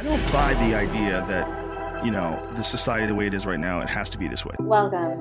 [0.00, 3.60] I don't buy the idea that, you know, the society the way it is right
[3.60, 4.54] now, it has to be this way.
[4.58, 5.18] Welcome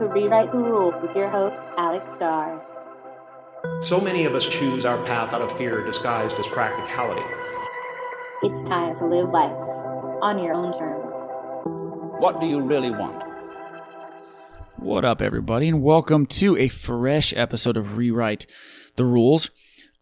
[0.00, 2.60] to Rewrite the Rules with your host, Alex Starr.
[3.82, 7.22] So many of us choose our path out of fear disguised as practicality.
[8.42, 9.52] It's time to live life
[10.20, 11.14] on your own terms.
[12.20, 13.22] What do you really want?
[14.74, 18.48] What up, everybody, and welcome to a fresh episode of Rewrite
[18.96, 19.50] the Rules.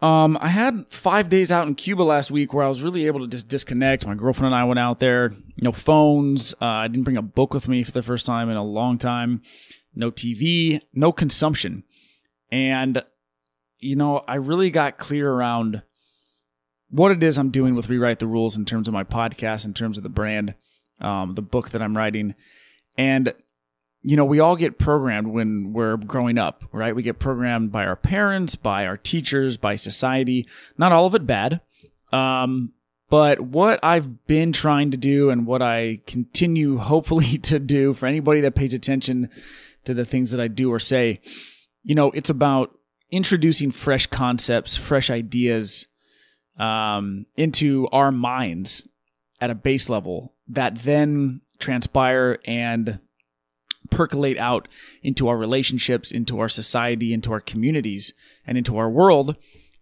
[0.05, 3.21] Um, I had five days out in Cuba last week where I was really able
[3.21, 4.07] to just disconnect.
[4.07, 5.33] My girlfriend and I went out there.
[5.57, 6.53] No phones.
[6.61, 8.99] Uh, I didn't bring a book with me for the first time in a long
[8.99, 9.41] time.
[9.95, 10.83] No TV.
[10.93, 11.85] No consumption.
[12.53, 13.03] And,
[13.79, 15.83] you know, I really got clear around
[16.91, 19.73] what it is I'm doing with Rewrite the Rules in terms of my podcast, in
[19.73, 20.55] terms of the brand,
[21.01, 22.35] um, the book that I'm writing.
[22.99, 23.33] And
[24.07, 26.95] you know, we all get programmed when we're growing up, right?
[26.95, 30.47] We get programmed by our parents, by our teachers, by society.
[30.77, 31.63] Not all of it bad.
[32.13, 32.75] Um,
[33.09, 38.05] but what I've been trying to do and what I continue hopefully to do for
[38.05, 39.31] anybody that pays attention
[39.87, 41.23] to the things that I do or say,
[41.83, 42.77] you know, it's about
[43.11, 45.87] introducing fresh concepts, fresh ideas
[46.59, 48.87] um, into our minds
[49.41, 52.99] at a base level that then transpire and
[53.91, 54.69] percolate out
[55.03, 58.13] into our relationships, into our society, into our communities,
[58.47, 59.37] and into our world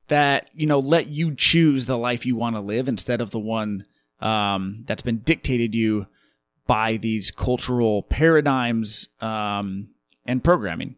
[0.09, 3.39] that, you know, let you choose the life you want to live instead of the
[3.39, 3.86] one
[4.20, 6.06] um, that's been dictated you
[6.67, 9.89] by these cultural paradigms um,
[10.27, 10.97] and programming.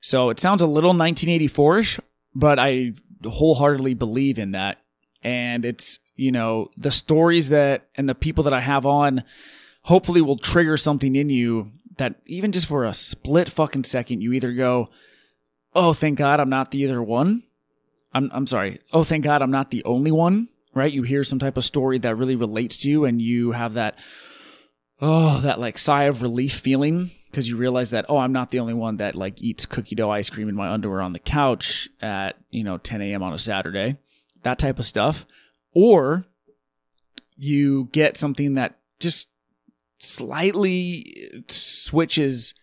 [0.00, 1.98] So it sounds a little 1984ish,
[2.34, 2.92] but I
[3.24, 4.78] wholeheartedly believe in that.
[5.22, 9.24] And it's, you know, the stories that and the people that I have on
[9.82, 14.32] hopefully will trigger something in you that even just for a split fucking second, you
[14.32, 14.90] either go,
[15.74, 17.44] "Oh, thank God I'm not the other one."
[18.12, 18.80] I'm I'm sorry.
[18.92, 20.48] Oh, thank God I'm not the only one.
[20.72, 20.92] Right?
[20.92, 23.96] You hear some type of story that really relates to you, and you have that,
[25.00, 28.60] oh, that like sigh of relief feeling because you realize that oh, I'm not the
[28.60, 31.88] only one that like eats cookie dough ice cream in my underwear on the couch
[32.00, 33.22] at you know 10 a.m.
[33.22, 33.96] on a Saturday,
[34.42, 35.26] that type of stuff,
[35.72, 36.26] or
[37.36, 39.28] you get something that just
[39.98, 41.33] slightly
[41.94, 42.54] switches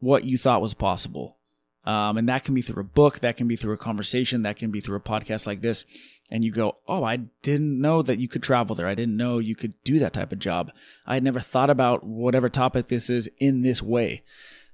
[0.00, 1.36] what you thought was possible.
[1.84, 4.56] Um, and that can be through a book, that can be through a conversation, that
[4.56, 5.84] can be through a podcast like this.
[6.28, 8.88] And you go, Oh, I didn't know that you could travel there.
[8.88, 10.72] I didn't know you could do that type of job.
[11.06, 14.24] I had never thought about whatever topic this is in this way.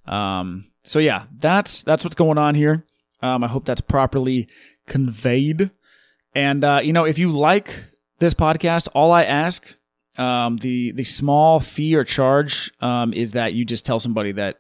[0.07, 2.87] Um, so yeah, that's, that's what's going on here.
[3.21, 4.49] Um, I hope that's properly
[4.87, 5.71] conveyed.
[6.35, 7.85] And, uh, you know, if you like
[8.21, 9.77] this podcast, all I ask
[10.19, 14.59] um, the the small fee or charge um, is that you just tell somebody that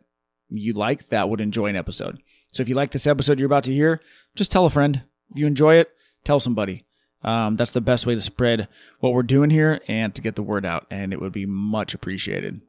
[0.49, 2.23] you like that would enjoy an episode.
[2.53, 4.01] So if you like this episode you're about to hear,
[4.35, 5.03] just tell a friend.
[5.31, 5.91] If you enjoy it,
[6.25, 6.85] tell somebody.
[7.23, 8.69] Um, that's the best way to spread
[9.01, 11.95] what we're doing here and to get the word out, and it would be much
[11.95, 12.61] appreciated.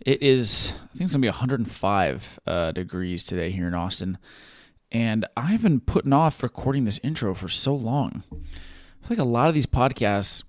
[0.00, 4.16] It is, I think it's gonna be 105 uh, degrees today here in Austin,
[4.90, 8.24] and I've been putting off recording this intro for so long.
[8.32, 10.42] I feel like a lot of these podcasts,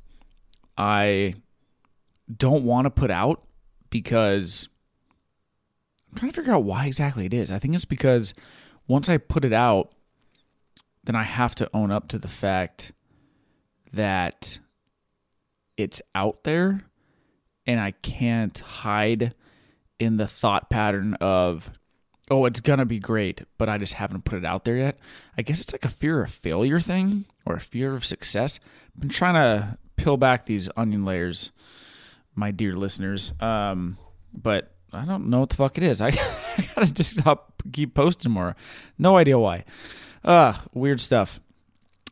[0.77, 1.35] I
[2.37, 3.43] don't want to put out
[3.89, 4.67] because
[6.09, 7.51] I'm trying to figure out why exactly it is.
[7.51, 8.33] I think it's because
[8.87, 9.91] once I put it out,
[11.03, 12.91] then I have to own up to the fact
[13.93, 14.59] that
[15.77, 16.81] it's out there
[17.65, 19.33] and I can't hide
[19.99, 21.71] in the thought pattern of,
[22.29, 24.97] oh, it's going to be great, but I just haven't put it out there yet.
[25.37, 28.59] I guess it's like a fear of failure thing or a fear of success.
[28.93, 31.51] I've been trying to peel back these onion layers
[32.35, 33.33] my dear listeners.
[33.39, 33.97] Um,
[34.33, 36.01] but I don't know what the fuck it is.
[36.01, 36.07] I,
[36.57, 38.55] I gotta just stop, keep posting more.
[38.97, 39.65] No idea why.
[40.23, 41.39] Uh, weird stuff.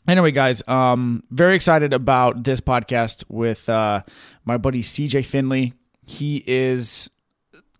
[0.07, 4.02] Anyway, guys, um, very excited about this podcast with uh,
[4.46, 5.74] my buddy CJ Finley.
[6.07, 7.09] He is,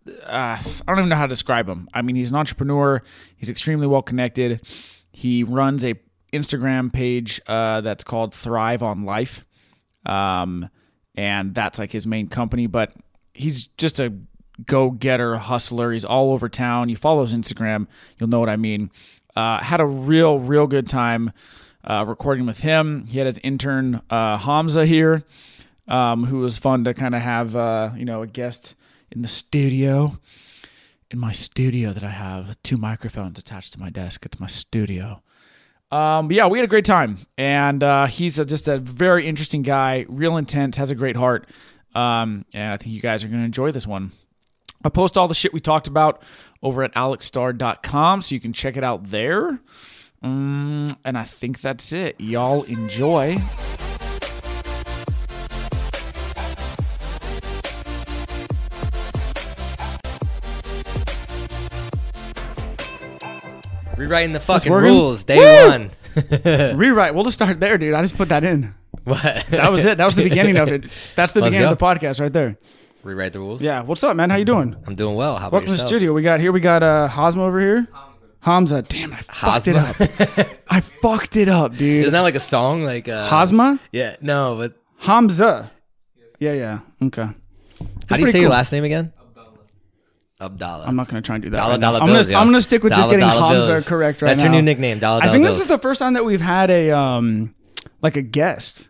[0.06, 1.88] uh, I don't even know how to describe him.
[1.92, 3.02] I mean, he's an entrepreneur.
[3.36, 4.64] He's extremely well connected.
[5.10, 5.94] He runs a
[6.32, 9.44] Instagram page uh, that's called Thrive on Life.
[10.06, 10.68] Um,
[11.14, 12.66] and that's like his main company.
[12.66, 12.92] But
[13.34, 14.12] he's just a
[14.66, 15.92] go getter, hustler.
[15.92, 16.88] He's all over town.
[16.88, 17.86] You follow his Instagram,
[18.18, 18.90] you'll know what I mean.
[19.36, 21.32] Uh, had a real, real good time
[21.84, 23.06] uh, recording with him.
[23.06, 25.24] He had his intern uh, Hamza here,
[25.88, 28.74] um, who was fun to kind of have, uh, you know, a guest
[29.10, 30.18] in the studio.
[31.10, 34.24] In my studio that I have two microphones attached to my desk.
[34.24, 35.22] It's my studio.
[35.90, 39.62] Um, yeah, we had a great time, and uh, he's a, just a very interesting
[39.62, 41.48] guy, real intense, has a great heart,
[41.96, 44.12] um, and I think you guys are going to enjoy this one.
[44.84, 46.22] I'll post all the shit we talked about
[46.62, 49.60] over at alexstar.com, so you can check it out there.
[50.22, 52.20] Um, and I think that's it.
[52.20, 53.38] Y'all enjoy.
[64.00, 64.88] Rewriting the fucking working?
[64.92, 65.68] rules, day Woo!
[65.68, 65.90] one.
[66.78, 67.14] Rewrite.
[67.14, 67.92] We'll just start there, dude.
[67.92, 68.74] I just put that in.
[69.04, 69.22] what?
[69.50, 69.98] That was it.
[69.98, 70.86] That was the beginning of it.
[71.16, 72.56] That's the Let's beginning of the podcast right there.
[73.02, 73.60] Rewrite the rules.
[73.60, 73.82] Yeah.
[73.82, 74.30] What's up, man?
[74.30, 74.74] How you doing?
[74.86, 75.36] I'm doing well.
[75.36, 76.14] How about Welcome to the studio.
[76.14, 76.50] We got here.
[76.50, 77.86] We got uh Hamza over here.
[78.40, 78.80] Hamza.
[78.80, 79.96] Damn, it, I fucked it up.
[80.70, 82.00] I fucked it up, dude.
[82.00, 82.80] Isn't that like a song?
[82.80, 83.78] Like uh, Hazma?
[83.92, 85.70] Yeah, no, but Hamza.
[86.38, 86.78] Yeah, yeah.
[87.02, 87.22] Okay.
[87.24, 89.12] how do you pretty say your last name again?
[90.40, 90.84] Abdallah.
[90.86, 91.56] I'm not gonna try and do that.
[91.58, 91.92] Dollar right now.
[91.92, 92.38] dollar I'm gonna yo.
[92.38, 93.88] I'm gonna stick with just Dollar getting dollar Hamza bills.
[93.88, 94.44] correct right That's now.
[94.44, 95.56] your new nickname, Dollar I Dollar think Bills.
[95.56, 97.54] this is the first time that we've had a um
[98.02, 98.88] like a guest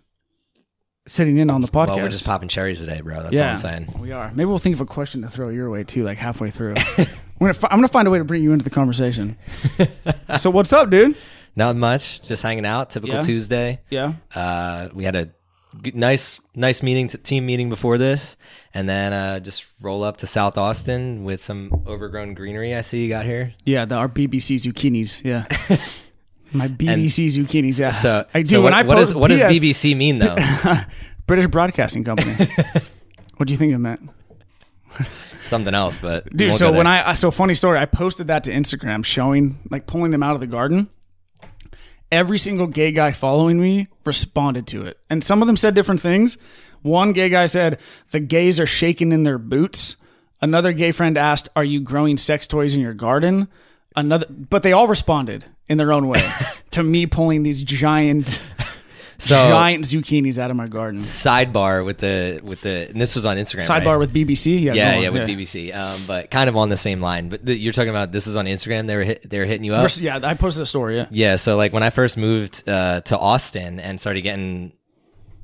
[1.08, 1.88] sitting in on the podcast.
[1.88, 3.22] well, we're just popping cherries today, bro.
[3.24, 3.94] That's all I'm saying.
[3.98, 4.30] we are.
[4.32, 6.74] Maybe we'll think of a question to throw your way too, like halfway through.
[6.98, 7.06] I'm
[7.40, 9.36] gonna fi- I'm gonna find a way to bring you into the conversation.
[10.38, 11.16] so what's up, dude?
[11.56, 12.22] Not much.
[12.22, 12.90] Just hanging out.
[12.90, 13.22] Typical Yeah.
[13.22, 13.80] Tuesday.
[13.90, 14.12] Yeah.
[14.34, 15.30] Uh, we had a
[15.94, 18.36] nice, nice meeting, team meeting before this,
[18.74, 22.74] and then uh, just roll up to South Austin with some overgrown greenery.
[22.74, 23.54] I see you got here.
[23.64, 25.24] Yeah, the, our BBC zucchinis.
[25.24, 25.46] Yeah.
[26.52, 27.78] My BBC zucchinis.
[27.78, 27.92] Yeah.
[27.92, 28.50] So, I do.
[28.50, 30.36] so when what, I what, is, what does BBC mean though?
[31.26, 32.34] British Broadcasting Company.
[33.36, 34.10] what do you think it meant?
[35.44, 36.86] Something else, but Dude, so when.
[36.86, 40.40] I so funny story, I posted that to Instagram showing like pulling them out of
[40.40, 40.88] the garden.
[42.12, 44.98] Every single gay guy following me responded to it.
[45.08, 46.38] And some of them said different things.
[46.82, 47.78] One gay guy said,
[48.10, 49.96] "The gays are shaking in their boots."
[50.40, 53.48] Another gay friend asked, "Are you growing sex toys in your garden?"
[53.94, 56.28] Another but they all responded in their own way
[56.70, 58.40] to me pulling these giant
[59.20, 61.00] so giant zucchinis out of my garden.
[61.00, 63.66] sidebar with the with the and this was on Instagram.
[63.66, 63.96] Sidebar right?
[63.96, 64.60] with BBC.
[64.60, 65.74] Yeah, yeah, on, yeah, with BBC.
[65.74, 67.28] Um, but kind of on the same line.
[67.28, 68.86] But the, you're talking about this is on Instagram.
[68.86, 69.82] They were hit, they were hitting you up.
[69.82, 70.96] First- yeah, I posted a story.
[70.96, 71.06] Yeah.
[71.10, 74.72] Yeah, so like when I first moved uh, to Austin and started getting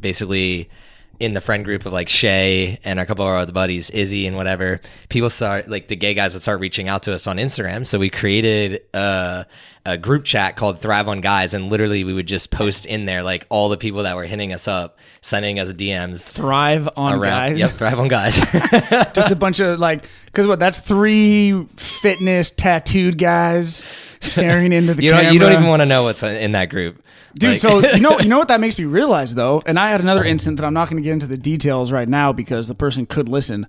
[0.01, 0.71] basically
[1.19, 4.27] in the friend group of like Shay and a couple of our other buddies, Izzy
[4.27, 7.39] and whatever, people start like the gay guys would start reaching out to us on
[7.39, 7.87] Instagram.
[7.87, 9.47] So we created a,
[9.87, 13.23] a group chat called Thrive on Guys, and literally we would just post in there
[13.23, 16.29] like all the people that were hitting us up, sending us DMs.
[16.31, 17.23] Thrive on Around,
[17.53, 17.59] guys.
[17.61, 18.37] yep, Thrive on Guys.
[19.15, 23.81] just a bunch of like because what that's three fitness tattooed guys
[24.21, 25.33] staring into the you don't, camera.
[25.33, 27.03] you don't even want to know what's in that group,
[27.35, 29.91] dude Like- so you know you know what that makes me realize though and i
[29.91, 32.67] had another incident that i'm not going to get into the details right now because
[32.69, 33.67] the person could listen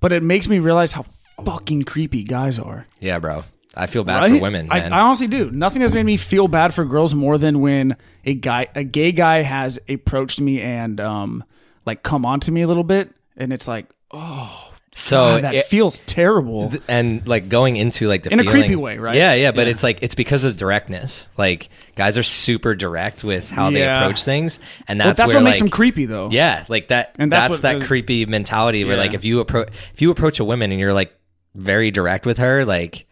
[0.00, 1.04] but it makes me realize how
[1.44, 3.44] fucking creepy guys are yeah, bro.
[3.76, 4.32] I feel bad right?
[4.32, 4.92] for women, I, man.
[4.92, 8.34] I honestly do nothing has made me feel bad for girls more than when a
[8.34, 11.44] guy a gay guy has approached me and um
[11.84, 15.54] like come on to me a little bit and it's like oh, so God, that
[15.54, 19.14] it- feels terrible Th- and like going into like the In a creepy way, right?
[19.14, 19.72] Yeah, yeah, but Yeah.
[19.72, 21.26] it's like it's because of directness.
[21.36, 24.58] Like guys are super direct with how they approach things,
[24.88, 27.14] and Well, that's, that's where what makes them creepy though Yeah, like that.
[27.18, 29.02] And that's that's that creepy mentality where Yeah.
[29.02, 31.12] like if you approach if you approach a woman and you're like
[31.54, 33.06] very direct with her, like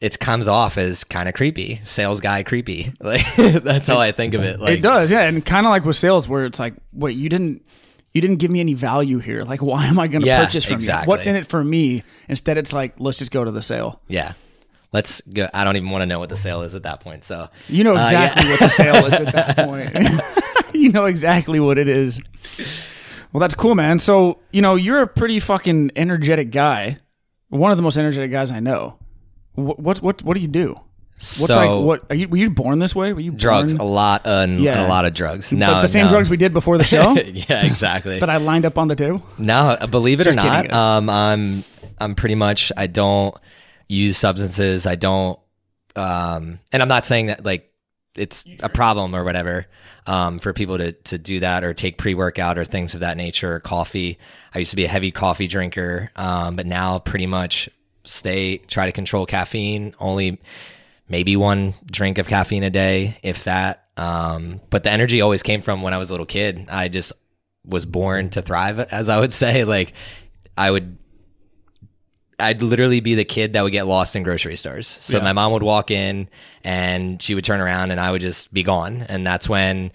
[0.00, 2.92] it comes off as kind of creepy, sales guy creepy.
[3.00, 4.60] Like that's how I think of it.
[4.60, 7.28] Like it does, yeah, and kind of like with sales, where it's like, wait, you
[7.28, 7.64] didn't,
[8.12, 9.42] you didn't give me any value here.
[9.42, 11.06] Like, why am I going to Yeah, purchase from exactly.
[11.06, 11.08] you?
[11.10, 12.02] What's in it for me?
[12.28, 14.00] Instead, it's like, let's just go to the sale.
[14.08, 14.34] Yeah.
[14.92, 15.48] Let's go.
[15.52, 17.24] I don't even want to know what the sale is at that point.
[17.24, 18.26] So You know Uh, yeah.
[18.28, 20.74] exactly what the sale is at that point.
[20.74, 22.20] you know exactly what it is.
[23.32, 23.98] Well, that's cool, man.
[23.98, 26.98] So you know, you're a pretty fucking energetic guy.
[27.48, 28.96] One of the most energetic guys I know.
[29.54, 30.80] What what what, what do you do?
[31.14, 33.12] What's so like what are you were you born this way?
[33.12, 34.86] Were you drugs, born- a lot, uh, Yeah.
[34.86, 35.52] a lot of drugs.
[35.52, 36.10] No, the same no.
[36.10, 38.18] drugs we did before the show yeah, exactly.
[38.24, 39.22] but I lined up on the table?
[39.38, 41.64] No, uh, believe it or not, um, I'm
[41.98, 43.34] I'm pretty much I don't
[43.88, 44.86] use substances.
[44.86, 45.38] I don't,
[45.94, 47.70] um, and I'm not saying that like
[48.16, 49.66] it's a problem or whatever
[50.06, 53.16] um, for people to to do that or take pre workout or things of that
[53.16, 53.54] nature.
[53.54, 54.18] Or coffee.
[54.52, 57.68] I used to be a heavy coffee drinker, um, but now pretty much
[58.04, 59.94] stay try to control caffeine.
[59.98, 60.40] Only
[61.08, 63.84] maybe one drink of caffeine a day, if that.
[63.96, 66.66] Um, but the energy always came from when I was a little kid.
[66.68, 67.12] I just
[67.64, 69.64] was born to thrive, as I would say.
[69.64, 69.92] Like
[70.56, 70.98] I would,
[72.38, 74.86] I'd literally be the kid that would get lost in grocery stores.
[75.00, 75.22] So Yeah.
[75.24, 76.28] my mom would walk in
[76.64, 79.06] and she would turn around and I would just be gone.
[79.08, 79.92] And that's when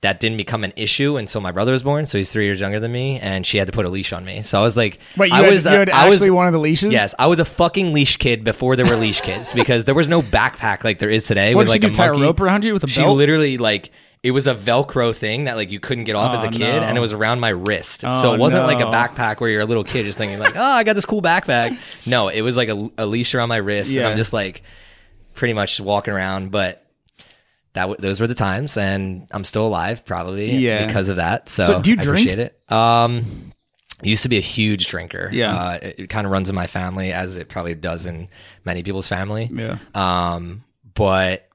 [0.00, 2.06] that didn't become an issue until my brother was born.
[2.06, 4.24] So he's three years younger than me, and she had to put a leash on
[4.24, 4.42] me.
[4.42, 6.30] So I was like, Wait, you I had, was, you had uh, I was, actually
[6.30, 6.92] one of the leashes?
[6.92, 10.08] Yes, I was a fucking leash kid before there were leash kids because there was
[10.08, 11.92] no backpack like there is today What with like she do?
[11.92, 13.16] a Tie a rope around you with a she belt?
[13.16, 13.90] literally like
[14.22, 16.58] it was a Velcro thing that like you couldn't get off as Oh, a kid,
[16.60, 16.86] no.
[16.86, 18.04] and it was around my wrist.
[18.04, 20.54] Oh, so it wasn't like a backpack where you're a little kid just thinking like,
[20.56, 21.76] oh, I got this cool backpack.
[22.06, 24.62] No, it was like a, a leash around my wrist, and I'm just like
[25.34, 26.84] pretty much walking around, but.
[27.86, 30.86] That those were the times, and I'm still alive, probably Yeah.
[30.86, 31.48] because of that.
[31.48, 32.28] So, So do you I drink?
[32.28, 32.72] appreciate it.
[32.72, 33.52] Um,
[34.02, 35.28] used to be a huge drinker.
[35.32, 35.54] Yeah.
[35.56, 38.28] uh, it, it kind of runs in my family, as it probably does in
[38.64, 39.50] many people's family.
[39.52, 39.78] Yeah.
[39.94, 41.48] Um, but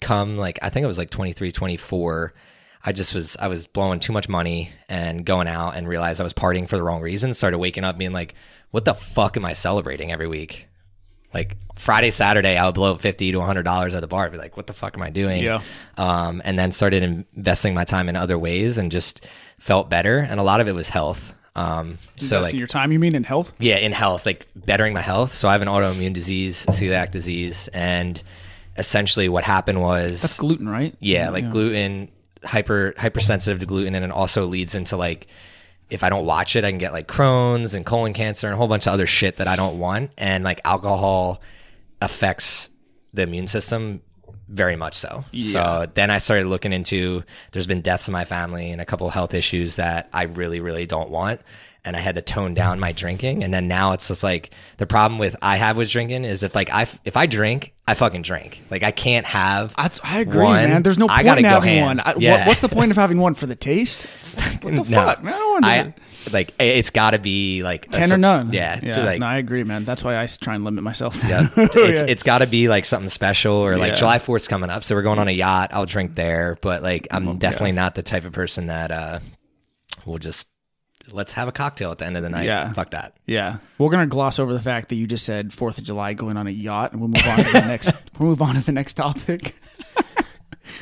[0.00, 2.34] come like I think it was like 23, 24,
[2.86, 6.24] I just was I was blowing too much money and going out and realized I
[6.24, 7.38] was partying for the wrong reasons.
[7.38, 8.34] Started waking up being like,
[8.70, 10.68] what the fuck am I celebrating every week?
[11.34, 14.26] Like Friday, Saturday, I would blow fifty to hundred dollars at the bar.
[14.26, 15.42] I'd be like, what the fuck am I doing?
[15.42, 15.60] Yeah.
[15.98, 19.26] Um, and then started investing my time in other ways and just
[19.58, 20.18] felt better.
[20.18, 21.34] And a lot of it was health.
[21.56, 23.52] Um, so like your time, you mean in health?
[23.58, 25.32] yeah, in health, like bettering my health.
[25.32, 28.20] So I have an autoimmune disease, celiac disease, and
[28.76, 30.94] essentially what happened was That's gluten, right?
[30.98, 32.10] yeah, like gluten,
[32.42, 35.28] hyper hypersensitive to gluten, and it also leads into like
[35.94, 38.56] if I don't watch it, I can get like Crohn's and colon cancer and a
[38.56, 40.10] whole bunch of other shit that I don't want.
[40.18, 41.40] And like alcohol
[42.02, 42.68] affects
[43.12, 44.02] the immune system
[44.48, 45.24] very much so.
[45.52, 47.22] So then I started looking into
[47.52, 50.60] there's been deaths in my family and a couple of health issues that I really,
[50.60, 51.40] really don't want.
[51.86, 53.44] And I had to tone down my drinking.
[53.44, 56.54] And then now it's just like the problem with I have with drinking is if
[56.54, 58.62] like I if I drink, I fucking drink.
[58.70, 60.70] Like I can't have That's, I agree, one.
[60.70, 60.82] man.
[60.82, 62.00] There's no I point in having one.
[62.00, 62.38] I, Yeah.
[62.38, 64.06] what, what's the point of having one for the taste?
[64.62, 65.22] What the fuck?
[65.22, 65.70] Man, I don't want to.
[65.70, 65.94] I
[66.32, 68.50] like it's got to be like a Ten or none.
[68.50, 69.04] Yeah, yeah.
[69.04, 69.84] like no, I agree, man.
[69.84, 71.22] That's why I try and limit myself.
[71.22, 72.06] yeah, it's Yeah.
[72.08, 73.96] it's got to be like something special or like Yeah.
[73.96, 75.70] July 4th's coming up, so we're going on a yacht.
[75.74, 79.20] I'll drink there, but like I'm definitely not the type of person that uh
[80.06, 80.48] will just
[81.10, 82.46] let's have a cocktail at the end of the night.
[82.46, 82.72] Yeah.
[82.72, 83.14] fuck that.
[83.26, 86.36] Yeah, we're gonna gloss over the fact that you just said Fourth of July going
[86.36, 87.92] on a yacht, and we'll move on to the next.
[88.18, 89.56] We'll move on to the next topic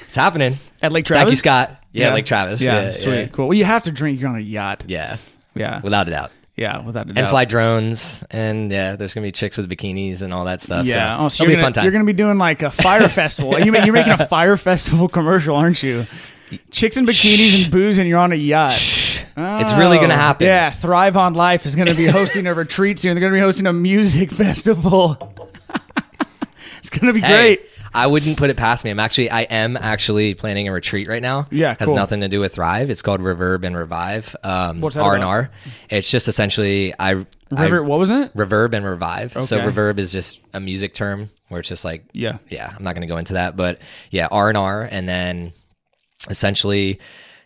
[0.06, 0.58] It's happening.
[0.82, 1.22] at Lake Travis.
[1.22, 1.82] Thank you, Scott.
[1.92, 2.60] Yeah, Lake Travis.
[2.60, 3.26] Yeah, Yeah, sweet, yeah.
[3.28, 3.48] cool.
[3.48, 4.20] Well, you have to drink.
[4.20, 4.84] You're on a yacht.
[4.86, 5.16] Yeah,
[5.54, 6.30] Yeah, without a doubt.
[6.56, 7.18] yeah, without a doubt.
[7.18, 10.86] And fly drones, and yeah, there's gonna be chicks with bikinis and all that stuff.
[10.86, 11.16] Yeah.
[11.18, 11.84] so oh, so it'll you're be a gonna, fun time.
[11.84, 13.58] You're going to be doing like a Fyre festival.
[13.58, 16.06] You, you're making a Fyre Festival commercial, aren't you?
[16.70, 18.72] Chicks in bikinis and booze, and you're on a yacht.
[19.36, 20.46] It's really gonna Oh, happen.
[20.46, 23.14] Yeah, Thrive on Life is going to be hosting a retreat soon.
[23.14, 25.34] They're going to be hosting a music festival.
[26.78, 27.68] it's going to be Hey, great.
[27.94, 28.90] I wouldn't put it past me.
[28.90, 31.46] I'm actually, I am actually planning a retreat right now.
[31.50, 31.94] Yeah, has cool.
[31.96, 32.88] nothing to do with Thrive.
[32.88, 34.34] It's called Reverb and Revive.
[34.42, 35.50] Um, What's that R and R.
[35.90, 38.34] It's just essentially I River, I, what was it?
[38.34, 39.32] Reverb and Revive.
[39.40, 42.38] So Reverb is just a music term where it's just like Yeah.
[42.48, 42.72] yeah.
[42.74, 43.78] I'm not going to go into that, but
[44.10, 45.52] yeah, R and R, and then
[46.30, 46.98] essentially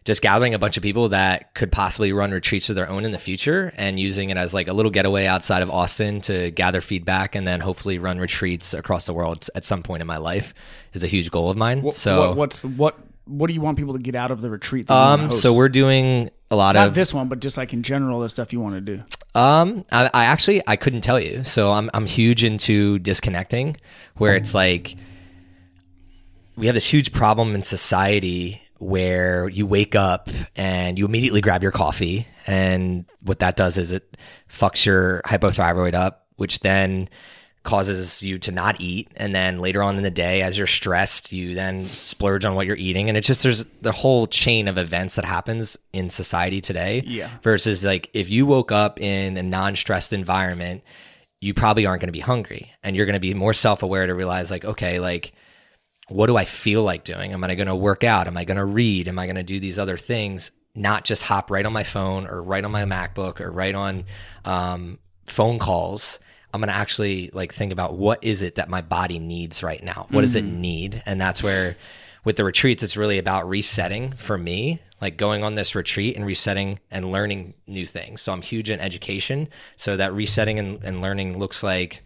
[0.06, 3.10] just gathering a bunch of people that could possibly run retreats of their own in
[3.10, 6.80] the future and using it as like a little getaway outside of Austin to gather
[6.80, 10.54] feedback and then hopefully run retreats across the world at some point in my life
[10.92, 11.82] is a huge goal of mine.
[11.82, 12.98] What, so what, what's what?
[13.24, 14.88] What do you want people to get out of the retreat?
[14.88, 18.20] Um so we're doing a lot not of this one, but just like in general,
[18.20, 19.02] the stuff you want to do.
[19.34, 21.42] Um, I, I actually I couldn't tell you.
[21.42, 23.76] So I'm I'm huge into disconnecting,
[24.18, 24.94] where it's like
[26.54, 31.62] we have this huge problem in society where you wake up and you immediately grab
[31.62, 34.16] your coffee, and what that does is it
[34.50, 37.08] fucks your hypothyroid up, which then
[37.62, 39.08] causes you to not eat.
[39.16, 42.64] And then later on in the day as you're stressed you then splurge on what
[42.64, 43.08] you're eating.
[43.08, 47.28] And it's just there's the whole chain of events that happens in society today Yeah.
[47.42, 50.82] versus like if you woke up in a non-stressed environment
[51.40, 52.70] you probably aren't going to be hungry.
[52.84, 55.32] And you're going to be more self-aware to realize like okay like
[56.08, 57.32] what do i feel like doing?
[57.32, 58.26] Am i going to work out?
[58.26, 59.08] Am i going to read?
[59.08, 60.50] Am i going to do these other things?
[60.74, 64.04] Not just hop right on my phone or right on my macbook or right on
[64.44, 66.18] um, phone calls.
[66.52, 69.82] I'm going to actually like think about what is it that my body needs right
[69.82, 70.06] now?
[70.10, 71.02] What does it need?
[71.06, 71.76] And that's where
[72.24, 76.24] with the retreats it's really about resetting for me like going on this retreat and
[76.24, 78.22] resetting and learning new things.
[78.22, 79.48] So i'm huge in education.
[79.76, 82.02] So that resetting and, and learning looks like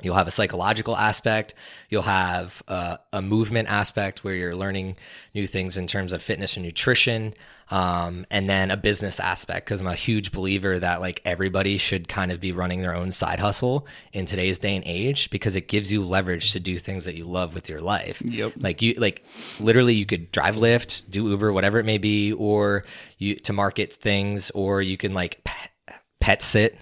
[0.00, 1.52] You'll have a psychological aspect.
[1.90, 4.96] You'll have uh, a movement aspect where you're learning
[5.34, 7.34] new things in terms of fitness and nutrition,
[7.68, 12.08] um, and then a business aspect because I'm a huge believer that like everybody should
[12.08, 15.68] kind of be running their own side hustle in today's day and age because it
[15.68, 18.22] gives you leverage to do things that you love with your life.
[18.22, 18.54] Yep.
[18.56, 19.24] Like you, like
[19.60, 22.84] literally, you could drive Lyft, do Uber, whatever it may be, or
[23.18, 25.70] you to market things, or you can like pet,
[26.18, 26.78] pet sit.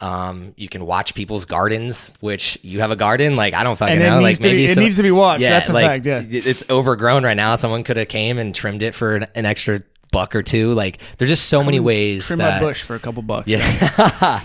[0.00, 3.34] Um, you can watch people's gardens, which you have a garden.
[3.36, 4.20] Like I don't fucking know.
[4.20, 5.42] like to be- maybe it some- needs to be watched.
[5.42, 6.22] That's a like, fact, yeah.
[6.28, 7.56] it's overgrown right now.
[7.56, 10.72] Someone could have came and trimmed it for an, an extra buck or two.
[10.72, 13.48] Like there's just so many ways Trim that my bush for a couple bucks.
[13.48, 14.40] yeah.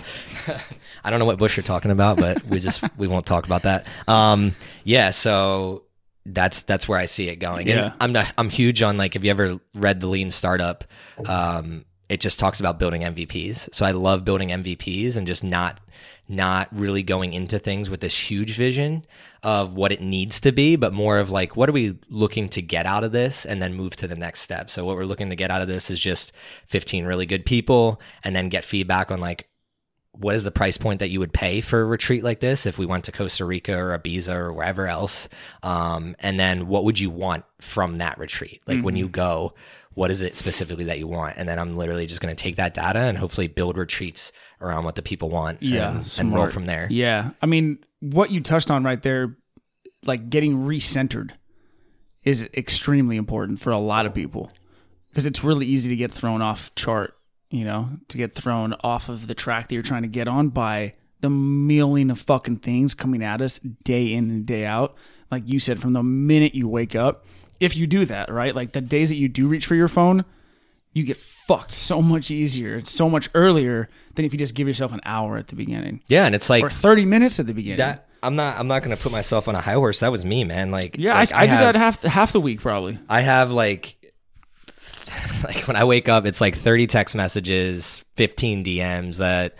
[1.04, 3.62] I don't know what bush you're talking about, but we just we won't talk about
[3.62, 3.86] that.
[4.06, 4.54] Um,
[4.84, 5.84] yeah, so
[6.24, 7.68] that's that's where I see it going.
[7.68, 7.84] Yeah.
[7.84, 10.84] And I'm not, I'm huge on like have you ever read the Lean Startup,
[11.26, 13.74] um, it just talks about building MVPs.
[13.74, 15.80] So I love building MVPs and just not
[16.28, 19.06] not really going into things with this huge vision
[19.42, 22.60] of what it needs to be, but more of like what are we looking to
[22.60, 24.68] get out of this and then move to the next step.
[24.68, 26.32] So what we're looking to get out of this is just
[26.66, 29.48] 15 really good people and then get feedback on like
[30.12, 32.76] what is the price point that you would pay for a retreat like this if
[32.76, 35.30] we went to Costa Rica or Ibiza or wherever else?
[35.62, 38.60] Um, and then what would you want from that retreat?
[38.66, 39.12] Like when you Mm-hmm.
[39.12, 39.54] go,
[39.94, 41.36] what is it specifically that you want?
[41.36, 44.84] And then I'm literally just going to take that data and hopefully build retreats around
[44.84, 46.88] what the people want Yeah, and, and roll from there.
[46.90, 47.30] Yeah.
[47.42, 49.36] I mean, what you touched on right there,
[50.04, 51.32] like getting recentered,
[52.24, 54.50] is extremely important for a lot of people
[55.08, 57.14] because it's really easy to get thrown off chart,
[57.50, 60.48] you know, to get thrown off of the track that you're trying to get on
[60.48, 64.94] by the million of fucking things coming at us day in and day out.
[65.30, 67.24] Like you said, from the minute you wake up,
[67.62, 68.54] if you do that, right?
[68.54, 70.24] Like the days that you do reach for your phone,
[70.92, 72.76] you get fucked so much easier.
[72.76, 76.02] It's so much earlier than if you just give yourself an hour at the beginning
[76.08, 76.26] Yeah.
[76.26, 77.78] And it's like or 30 minutes at the beginning.
[77.78, 78.08] that.
[78.24, 78.56] I'm not.
[78.56, 79.98] I'm not going to put myself on a high horse.
[79.98, 80.70] That was me, man.
[80.70, 82.98] Like, yeah, like, I, I, do have- that half half the week probably.
[83.08, 83.96] I have like
[85.44, 89.56] like when I wake up, it's like 30 text messages, 15 DMs that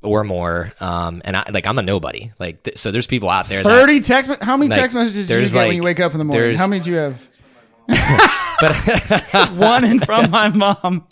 [0.00, 0.72] or more.
[0.80, 2.30] Um, and I like I'm a nobody.
[2.38, 3.62] Like th- so, there's people out there.
[3.64, 6.12] that- 30 text How many like, text messages do you get when you wake up
[6.12, 6.56] in the morning?
[6.56, 7.20] How many do you have?
[9.56, 11.06] One and from my mom.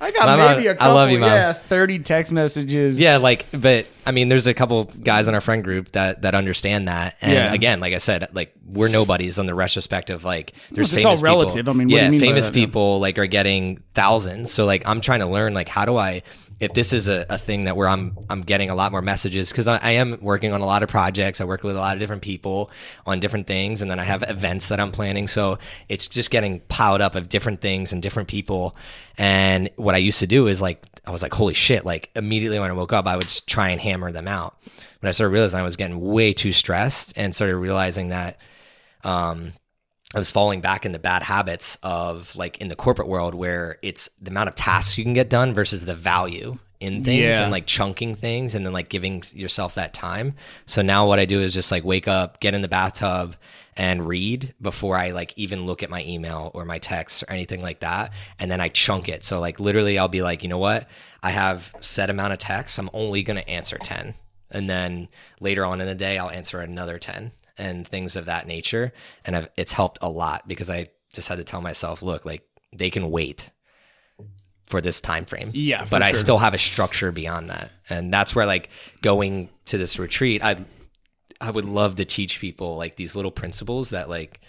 [0.00, 0.94] I got My mom- maybe a I couple.
[0.94, 1.30] love you, Mom.
[1.30, 3.00] Yeah, 30 text messages.
[3.00, 6.34] yeah, like, but I mean, there's a couple guys in our friend group that that
[6.34, 7.16] understand that.
[7.22, 7.54] And Yeah.
[7.54, 11.12] again, like I said, like we're nobodies on the retrospect of like there's it's all
[11.12, 11.54] famous relative.
[11.66, 11.70] People.
[11.70, 12.56] I mean, what do yeah, you mean by famous that?
[12.56, 12.64] Yeah.
[12.66, 14.52] people like are getting thousands.
[14.52, 16.22] So like I'm trying to learn like how do I
[16.60, 19.50] if this is a, a thing that where I'm I'm getting a lot more messages
[19.50, 21.40] because I, I am working on a lot of projects.
[21.40, 22.70] I work with a lot of different people
[23.06, 25.28] on different things, and then I have events that I'm planning.
[25.28, 28.76] So it's just getting piled up of different things and different people.
[29.16, 31.84] And what I used to do is like I was like, holy shit!
[31.84, 34.56] Like immediately when I woke up, I would try and hammer them out.
[35.00, 38.38] But I started realizing I was getting way too stressed, and started realizing that
[39.04, 39.52] um,
[40.14, 43.76] I was falling back in the bad habits of like in the corporate world where
[43.82, 47.42] it's the amount of tasks you can get done versus the value in things Yeah.
[47.42, 50.34] and like chunking things and then like giving yourself that time.
[50.64, 53.36] So now what I do is just like wake up, get in the bathtub
[53.76, 57.60] and read before I like even look at my email or my text or anything
[57.60, 58.10] like that.
[58.38, 59.24] And then I chunk it.
[59.24, 60.88] So like literally I'll be like, you know what?
[61.22, 62.78] I have set amount of texts.
[62.78, 64.14] I'm only going to answer 10.
[64.50, 65.08] And then
[65.40, 68.92] later on in the day, I'll answer another 10 and things of that nature.
[69.24, 72.42] And I've, it's helped a lot because I just had to tell myself, look, like
[72.72, 73.50] they can wait
[74.66, 75.50] for this time frame.
[75.54, 77.70] Yeah, but I still have a structure beyond that.
[77.88, 78.68] And that's where like
[79.02, 80.56] going to this retreat, I
[81.40, 84.40] I would love to teach people like these little principles that like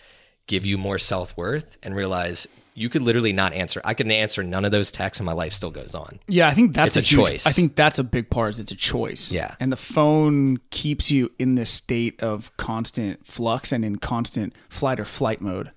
[0.47, 3.81] give you more self-worth and realize you could literally not answer.
[3.83, 6.19] I can answer none of those texts and my life still goes on.
[6.27, 7.47] Yeah, I think that's It's a huge- choice.
[7.47, 8.51] I think that's a big part.
[8.51, 9.31] Is it's a choice.
[9.31, 9.55] Yeah.
[9.59, 14.99] and the phone keeps you in this state of constant flux and in constant flight
[14.99, 15.71] or flight mode.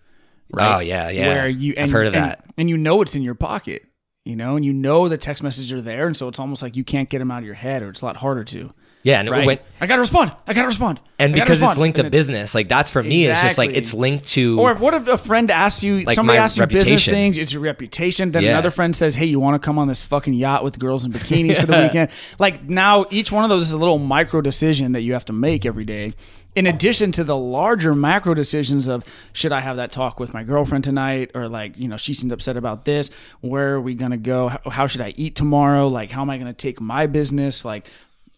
[0.53, 0.77] Right?
[0.77, 1.27] Oh, yeah, yeah.
[1.29, 2.45] Where you and, I've heard of and- that.
[2.57, 3.85] and you know it's in your pocket.
[4.25, 6.77] You know, and you know the text messages are there, and so it's almost like
[6.77, 8.73] you can't get them out of your head, or it's a lot harder to.
[9.05, 9.45] Yeah, and Right?
[9.47, 10.31] when, I gotta respond.
[10.47, 11.01] I gotta respond.
[11.19, 11.79] and because it's respond.
[11.79, 13.27] linked to And it's- business, like that's for me.
[13.27, 14.61] It's just like it's linked to.
[14.61, 17.15] Or if, what if a friend asks you, Like somebody asks you business reputation.
[17.15, 18.31] things, it's your reputation.
[18.31, 18.51] Then Yeah.
[18.51, 21.13] another friend says, hey, you want to come on this fucking yacht with girls in
[21.17, 22.11] bikinis for the weekend?
[22.39, 25.33] Like now, each one of those is a little micro decision that you have to
[25.33, 26.13] make every day.
[26.55, 30.43] In addition to the larger macro decisions of should I have that talk with my
[30.45, 33.11] girlfriend tonight, or like you know she seemed upset about this.
[33.41, 34.49] Where are we gonna go?
[34.49, 35.89] How, how should I eat tomorrow?
[35.89, 37.65] Like how am I gonna take my business?
[37.65, 37.87] Like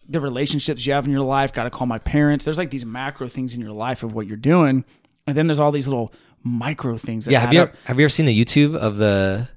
[0.07, 1.53] the relationships you have in your life.
[1.53, 2.45] Got to call my parents.
[2.45, 4.85] There's like these macro things in your life of what you're doing,
[5.27, 6.13] and then there's all these little
[6.43, 7.25] micro things.
[7.25, 9.49] That yeah, have you ever, have you ever seen the YouTube of the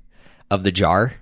[0.50, 1.12] of the jar,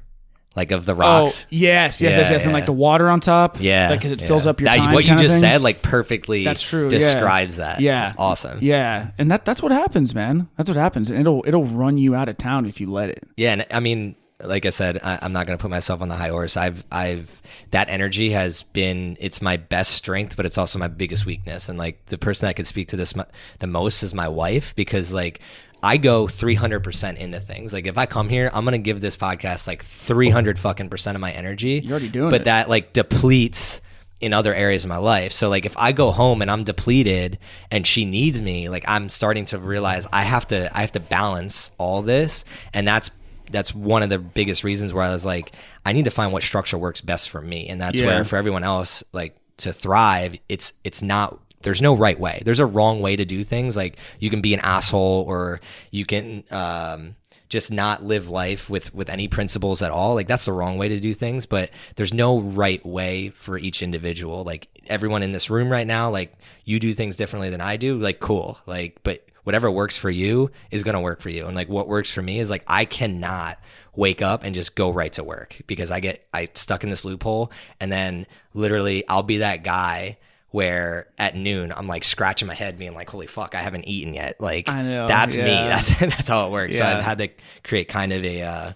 [0.55, 1.45] like of the Oh rocks?
[1.51, 3.61] yes, yes, Yeah, yes, yes, and like the water on top.
[3.61, 4.27] Yeah, because it yeah.
[4.29, 4.95] fills up your That- time.
[4.95, 6.85] What you just said, like perfectly, That's true.
[6.85, 6.89] yeah.
[6.91, 7.81] Describes that.
[7.81, 8.61] Yeah, it's awesome.
[8.63, 10.49] Yeah, and that that's what happens, man.
[10.57, 13.25] That's what happens, and it'll it'll run you out of town if you let it.
[13.37, 16.09] Yeah, and I mean, like I said, I, I'm not going to put myself on
[16.09, 16.57] the high horse.
[16.57, 21.25] I've, I've that energy has been it's my best strength, but it's also my biggest
[21.25, 21.69] weakness.
[21.69, 23.15] And like the person that could speak to this
[23.59, 25.41] the most is my wife because like
[25.83, 27.73] I go 300 percent into things.
[27.73, 31.21] Like if I come here, I'm gonna give this podcast like 300 fucking percent of
[31.21, 31.81] my energy.
[31.83, 32.45] You're already doing but it.
[32.45, 33.81] that like depletes
[34.21, 35.33] in other areas of my life.
[35.33, 37.39] So like if I go home and I'm depleted
[37.71, 41.01] and she needs me, like I'm starting to realize I have to I have to
[41.01, 42.45] balance all this
[42.75, 43.11] and that's
[43.51, 45.53] that's one of the biggest reasons where I was like
[45.85, 48.07] I need to find what structure works best for me and that's Yeah.
[48.07, 52.43] where for everyone else like to thrive it's it's not there's no right way.
[52.45, 53.77] There's a wrong way to do things.
[53.77, 57.17] Like you can be an asshole or you can um
[57.49, 60.89] just not live life with with any principles at all like that's the wrong way
[60.89, 65.49] to do things but there's no right way for each individual like everyone in this
[65.49, 66.33] room right now like
[66.65, 70.51] you do things differently than i do like cool like but whatever works for you
[70.73, 71.47] is going to work for you.
[71.47, 73.61] And like what works for me is like I cannot
[73.95, 77.05] wake up and just go right to work because I get I stuck in this
[77.05, 80.19] loophole and then literally I'll be that guy
[80.51, 84.15] where at noon I'm like scratching my head being like holy fuck I haven't eaten
[84.15, 84.41] yet.
[84.41, 85.45] Like know, that's me.
[85.45, 86.77] That's that's how it works.
[86.77, 87.29] So I've had to
[87.63, 88.73] create kind of a uh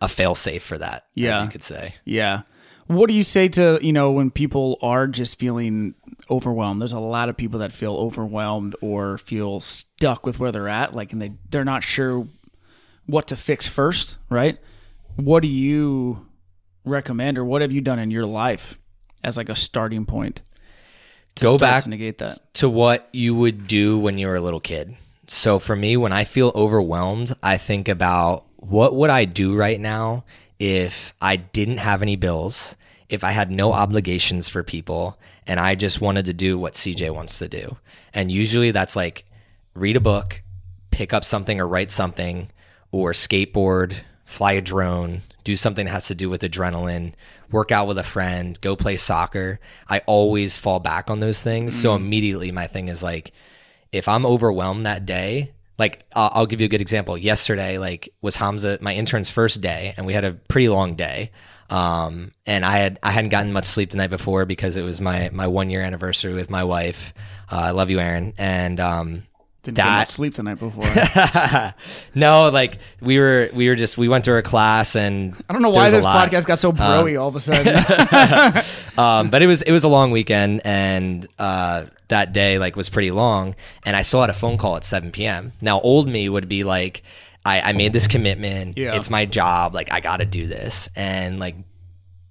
[0.00, 1.38] a fail safe for that, Yeah.
[1.38, 1.94] as you could say.
[2.04, 2.42] Yeah.
[2.86, 5.94] What do you say to, you know, when people are just feeling
[6.30, 6.80] overwhelmed?
[6.80, 10.94] There's a lot of people that feel overwhelmed or feel stuck with where they're at,
[10.94, 12.26] like and they they're not sure
[13.06, 14.58] what to fix first, right?
[15.16, 16.26] What do you
[16.84, 18.78] recommend or what have you done in your life
[19.22, 20.40] as like a starting point?
[21.36, 22.38] To Go back to negate that.
[22.54, 24.96] to what you would do when you were a little kid.
[25.28, 29.80] So for me, when I feel overwhelmed, I think about what would I do right
[29.80, 30.24] now
[30.58, 32.74] if I didn't have any bills,
[33.08, 35.18] if I had no obligations for people,
[35.50, 37.76] and I just wanted to do what CJ wants to do.
[38.14, 39.24] And usually that's like
[39.74, 40.44] read a book,
[40.92, 42.52] pick up something or write something,
[42.92, 47.14] or skateboard, fly a drone, do something that has to do with adrenaline,
[47.50, 49.58] work out with a friend, go play soccer.
[49.88, 51.76] I always fall back on those things.
[51.76, 51.96] So mm.
[51.96, 53.32] immediately my thing is like,
[53.90, 57.18] if I'm overwhelmed that day, like I'll, I'll give you a good example.
[57.18, 61.32] Yesterday, like was Hamza my intern's first day, and we had a pretty long day.
[61.70, 65.00] Um, and I had I hadn't gotten much sleep the night before because it was
[65.00, 67.14] my my one year anniversary with my wife.
[67.50, 68.34] Uh, I love you, Aaron.
[68.38, 69.22] And um,
[69.62, 70.84] Didn't get much sleep the night before.
[72.14, 75.62] no, like we were we were just we went to her class and I don't
[75.62, 77.76] know why this podcast got so broy all of a sudden.
[78.98, 82.88] um, but it was it was a long weekend, and uh, that day like was
[82.88, 83.54] pretty long.
[83.84, 85.52] And I still had a phone call at 7 p.m.
[85.60, 87.02] Now, old me would be like,
[87.44, 88.76] I, I made this commitment.
[88.76, 88.96] Yeah.
[88.96, 89.74] It's my job.
[89.74, 90.88] Like I got to do this.
[90.94, 91.56] And like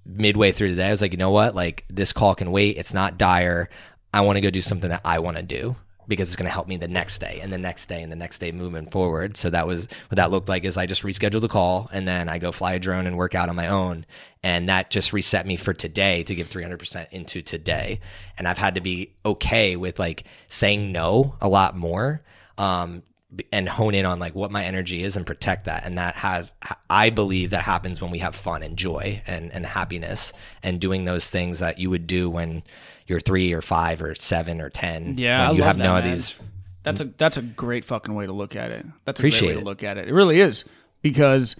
[0.06, 1.54] midway through the day, I was like, you know what?
[1.54, 2.76] Like this call can wait.
[2.76, 3.68] It's not dire.
[4.12, 5.76] I want to go do something that I want to do
[6.10, 8.16] because it's going to help me the next day and the next day and the
[8.16, 9.36] next day moving forward.
[9.36, 12.28] So that was what that looked like is I just rescheduled the call and then
[12.28, 14.04] I go fly a drone and work out on my own.
[14.42, 18.00] And that just reset me for today to give 300% into today.
[18.36, 22.22] And I've had to be okay with like saying no a lot more.
[22.58, 23.04] Um,
[23.52, 26.50] and hone in on like what my energy is and protect that and that has
[26.88, 30.32] i believe that happens when we have fun and joy and, and happiness
[30.64, 32.62] and doing those things that you would do when
[33.06, 36.04] you're three or five or seven or ten Yeah, you love have that, no of
[36.04, 36.34] these
[36.82, 38.84] That's a that's a great fucking way to look at it.
[39.04, 39.60] That's a Appreciate great way it.
[39.60, 40.08] to look at it.
[40.08, 40.64] It really is
[41.02, 41.54] because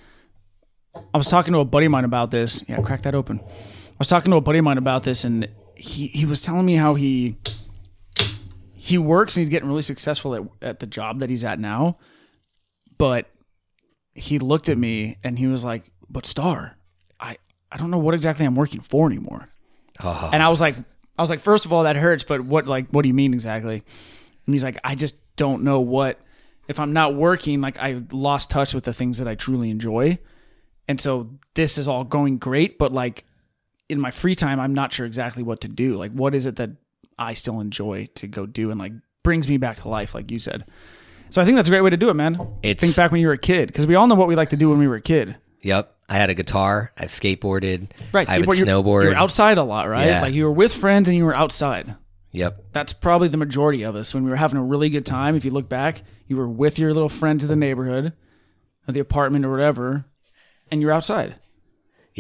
[1.14, 2.64] I was talking to a buddy of mine about this.
[2.68, 3.38] Yeah, crack that open.
[3.40, 6.66] I was talking to a buddy of mine about this, and he he was telling
[6.66, 7.37] me how he
[8.90, 11.96] he works and he's getting really successful at at the job that he's at now,
[12.98, 13.31] but
[14.14, 16.76] he looked at me and he was like, "But Star,
[17.20, 17.37] I
[17.70, 19.48] I don't know what exactly I'm working for anymore."
[20.00, 20.31] Ah.
[20.33, 20.74] And I was like,
[21.16, 23.33] I was like, first of all, that hurts, but what like what do you mean
[23.33, 23.85] exactly?
[24.46, 26.18] And he's like, I just don't know what
[26.66, 30.18] if I'm not working, like I lost touch with the things that I truly enjoy.
[30.88, 33.24] And so this is all going great, but like
[33.88, 35.94] in my free time, I'm not sure exactly what to do.
[35.94, 36.70] Like what is it that
[37.20, 40.38] I still enjoy to go do and like brings me back to life, like you
[40.40, 40.64] said.
[41.28, 42.35] So I think that's a great way to do it, man.
[42.62, 44.50] It's- Think back when you were a kid, because we all know what we like
[44.50, 45.37] to do when we were a kid.
[45.62, 48.28] yep i had a guitar i've skateboarded Right.
[48.28, 50.06] i would skateboard, snowboard You were outside a lot, right?
[50.06, 50.22] Yeah.
[50.22, 51.94] Like you were with friends and you were outside.
[52.33, 54.12] yep That's probably the majority of us.
[54.14, 56.78] When we were having a really good time, if you look back, you were with
[56.80, 58.12] your little friend to the neighborhood,
[58.88, 60.06] or the apartment, or whatever,
[60.70, 61.37] and you're outside.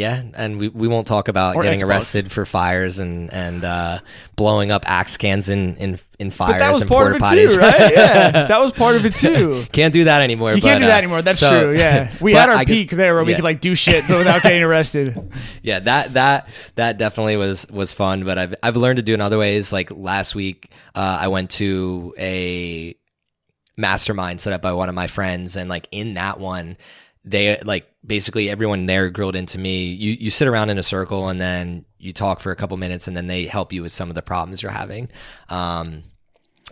[0.00, 1.86] Yeah and we, we won't talk about Or getting Xbox.
[1.88, 3.98] arrested for fires and and uh
[4.36, 7.54] blowing up axe cans in in, in fires But that was and part porta potties
[7.54, 7.92] too, right?
[7.92, 9.66] Yeah, that was part of it too.
[9.72, 11.22] can't do that anymore You can't but, do that uh, anymore.
[11.22, 11.78] That's so- true.
[11.78, 13.36] Yeah, we had our I guess- peak there where we yeah.
[13.36, 15.30] could like do shit without getting arrested.
[15.62, 19.20] yeah that that that definitely was was fun but i've i've learned to do in
[19.20, 22.94] other ways like last week uh, i went to a
[23.76, 26.76] mastermind set up by one of my friends and like in that one
[27.24, 29.92] they like basically everyone there grilled into me.
[29.92, 33.06] You you sit around in a circle and then you talk for a couple minutes
[33.08, 35.08] and then they help you with some of the problems you're having.
[35.48, 36.04] Um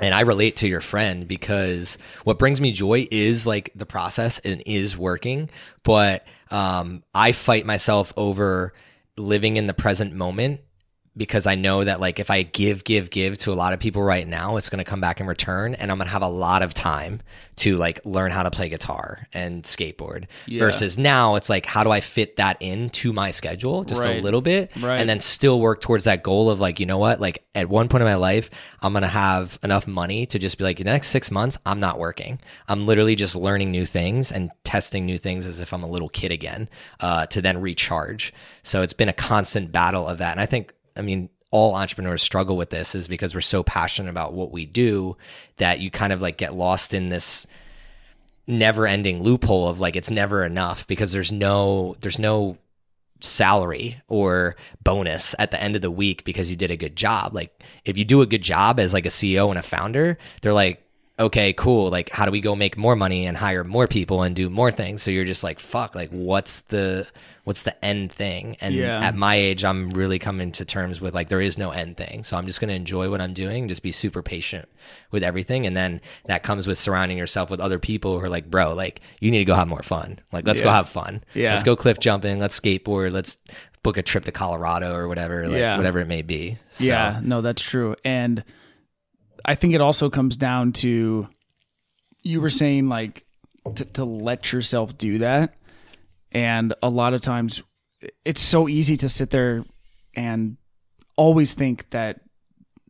[0.01, 4.39] and I relate to your friend because what brings me joy is like the process
[4.39, 5.51] and is working,
[5.83, 8.75] but um, I fight myself over
[9.17, 10.61] living in the present moment
[11.19, 14.03] because I know that like if I give, give, give to a lot of people
[14.03, 16.29] right now, it's going to come back in return, and I'm going to have a
[16.29, 17.21] lot of time
[17.57, 20.27] to like learn how to play guitar and skateboard.
[20.49, 24.19] Versus now, it's like how do I fit that into my schedule just Right.
[24.19, 25.01] a little bit, Right.
[25.01, 27.89] and then still work towards that goal of like you know what, like at one
[27.89, 28.49] point in my life,
[28.81, 31.81] I'm going to have enough money to just be like the next six months, I'm
[31.81, 32.39] not working.
[32.69, 36.09] I'm literally just learning new things and testing new things as if I'm a little
[36.09, 36.69] kid again,
[37.01, 38.33] uh, to then recharge.
[38.63, 42.23] So it's been a constant battle of that, and I think I mean, all entrepreneurs
[42.23, 45.17] struggle with this is because we're so passionate about what we do
[45.57, 47.47] that you kind of like get lost in this
[48.47, 52.57] never ending loophole of like it's never enough because there's no there's no
[53.21, 57.35] salary or bonus at the end of the week because you did a good job.
[57.35, 60.53] Like if you do a good job as like a CEO and a founder, they're
[60.53, 60.83] like,
[61.19, 61.91] okay, cool.
[61.91, 64.71] Like how do we go make more money and hire more people and do more
[64.71, 65.03] things?
[65.03, 67.07] So you're just like, fuck, like what's the
[67.45, 68.57] what's the end thing?
[68.61, 69.01] And Yeah.
[69.03, 72.23] at my age, I'm really coming to terms with like there is no end thing.
[72.25, 74.69] So I'm just gonna enjoy what I'm doing, just be super patient
[75.11, 75.67] with everything.
[75.67, 79.01] And then that comes with surrounding yourself with other people who are like, bro, like
[79.21, 80.19] you need to go have more fun.
[80.31, 81.25] Like let's go have fun.
[81.35, 81.53] Yeah.
[81.53, 83.39] Let's go cliff jumping, let's skateboard, let's
[83.83, 85.77] book a trip to Colorado or whatever, like Yeah.
[85.77, 86.59] whatever it may be.
[86.71, 87.97] So, Yeah, no, that's true.
[88.05, 88.45] And
[89.45, 91.29] I think it also comes down to
[92.23, 93.25] you were saying like
[93.77, 95.55] to, to let yourself do that.
[96.33, 97.63] And a lot of times
[98.25, 99.65] it's so easy to sit there
[100.15, 100.57] and
[101.17, 102.21] always think that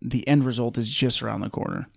[0.01, 1.89] the end result is just around the corner.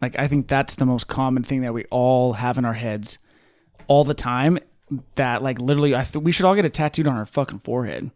[0.00, 3.18] Like I think that's the most common thing that we all have in our heads
[3.86, 4.58] all the time
[5.16, 8.10] that like literally I th- we should all get it tattooed on our fucking forehead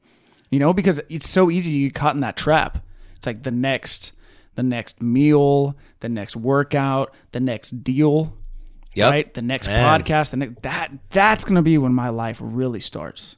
[0.50, 2.78] you know because it's so easy to get caught in that trap
[3.16, 4.12] it's like the next
[4.54, 8.36] the next meal the next workout the next deal
[8.94, 9.10] Yep.
[9.10, 10.00] right the next Man.
[10.00, 13.36] podcast the next that that's gonna be when my life really starts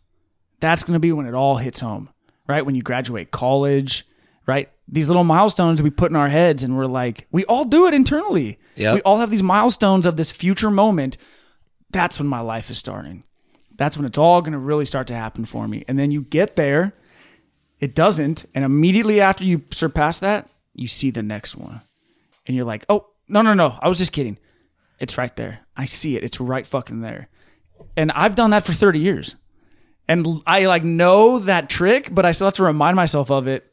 [0.61, 2.09] that's gonna be when it all hits home
[2.49, 4.07] right when you graduate college
[4.47, 7.87] right these little milestones we put in our heads and we're like we all do
[7.87, 8.95] it internally Yep.
[8.97, 11.17] we all have these milestones of this future moment
[11.91, 13.23] that's when my life is starting
[13.77, 15.85] that's when it's all going to really start to happen for me.
[15.89, 16.95] And then you get there,
[17.81, 18.45] it doesn't.
[18.55, 21.81] And immediately after you surpass that, you see the next one.
[22.47, 23.79] And you're like, oh, no, no, no.
[23.81, 24.39] I was just kidding.
[25.01, 25.61] It's right there.
[25.77, 26.25] I see it.
[26.25, 27.29] It's right fucking there.
[27.97, 29.37] And I've done that for 30 years.
[30.09, 33.73] And I like know that trick, but I still have to remind myself of it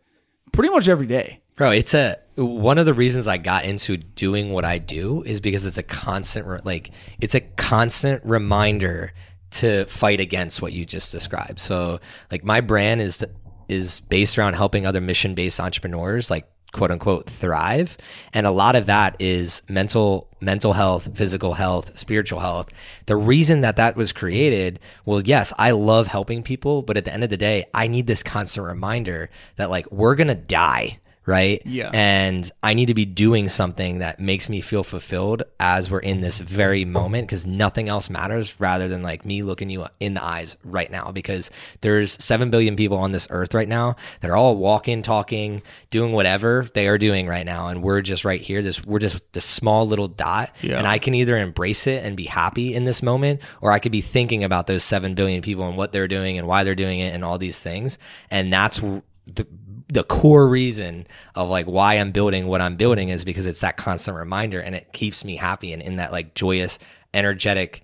[0.54, 1.42] pretty much every day.
[1.58, 5.42] Bro, it's a one of the reasons I got into doing what I do is
[5.42, 9.14] because it's a constant like it's a constant reminder
[9.52, 11.60] to fight against what you just described.
[11.60, 12.00] So,
[12.32, 13.24] like my brand is
[13.68, 17.98] is based around helping other mission-based entrepreneurs like quote unquote thrive,
[18.34, 22.70] and a lot of that is mental mental health, physical health, spiritual health.
[23.06, 27.14] The reason that that was created, well, yes, I love helping people, but at the
[27.14, 31.62] end of the day, I need this constant reminder that like we're to die right?
[31.66, 31.92] Yeah.
[31.94, 36.22] And I need to be doing something that makes me feel fulfilled as we're in
[36.22, 40.24] this very moment because nothing else matters rather than like me looking you in the
[40.24, 44.36] eyes right now because there's 7 billion people on this earth right now that are
[44.36, 48.62] all walking, talking, doing whatever they are doing right now and we're just right here
[48.64, 50.78] this we're just this small little dot Yeah.
[50.80, 53.92] and I can either embrace it and be happy in this moment or I could
[53.92, 57.00] be thinking about those 7 billion people and what they're doing and why they're doing
[57.00, 57.98] it and all these things
[58.32, 59.46] and that's the
[59.92, 63.76] the core reason of like why I'm building what I'm building is because it's that
[63.76, 66.80] constant reminder and it keeps me happy and in that like joyous,
[67.14, 67.84] energetic,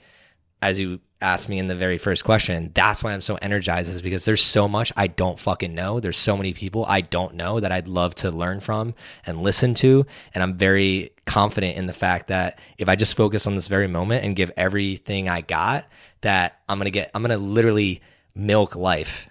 [0.62, 4.02] as you asked me in the very first question, that's why I'm so energized is
[4.02, 6.00] because there's so much I don't fucking know.
[6.00, 8.94] There's so many people I don't know that I'd love to learn from
[9.26, 10.06] and listen to.
[10.34, 13.88] And I'm very confident in the fact that if I just focus on this very
[13.88, 15.86] moment and give everything I got,
[16.22, 18.02] that I'm to get, I'm to literally
[18.34, 19.28] milk life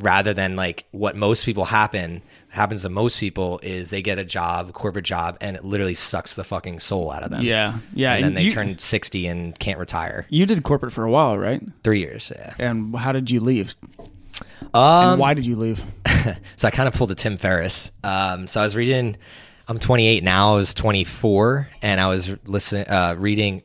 [0.00, 4.24] rather than like what most people happen happens to most people is they get a
[4.24, 7.42] job, corporate job, and it literally sucks the fucking soul out of them.
[7.44, 7.78] Yeah.
[7.94, 8.14] Yeah.
[8.14, 10.26] And then they you, turn 60 and can't retire.
[10.30, 11.62] You did corporate for a while, right?
[11.84, 12.32] Three years.
[12.34, 12.54] Yeah.
[12.58, 13.76] And how did you leave?
[14.74, 15.82] Um, and why did you leave?
[16.56, 17.90] so I kind of pulled a Tim Ferriss.
[18.02, 19.16] Um, so I was reading,
[19.66, 20.54] I'm 28 now.
[20.54, 23.62] I was 24 and I was listening, uh, reading,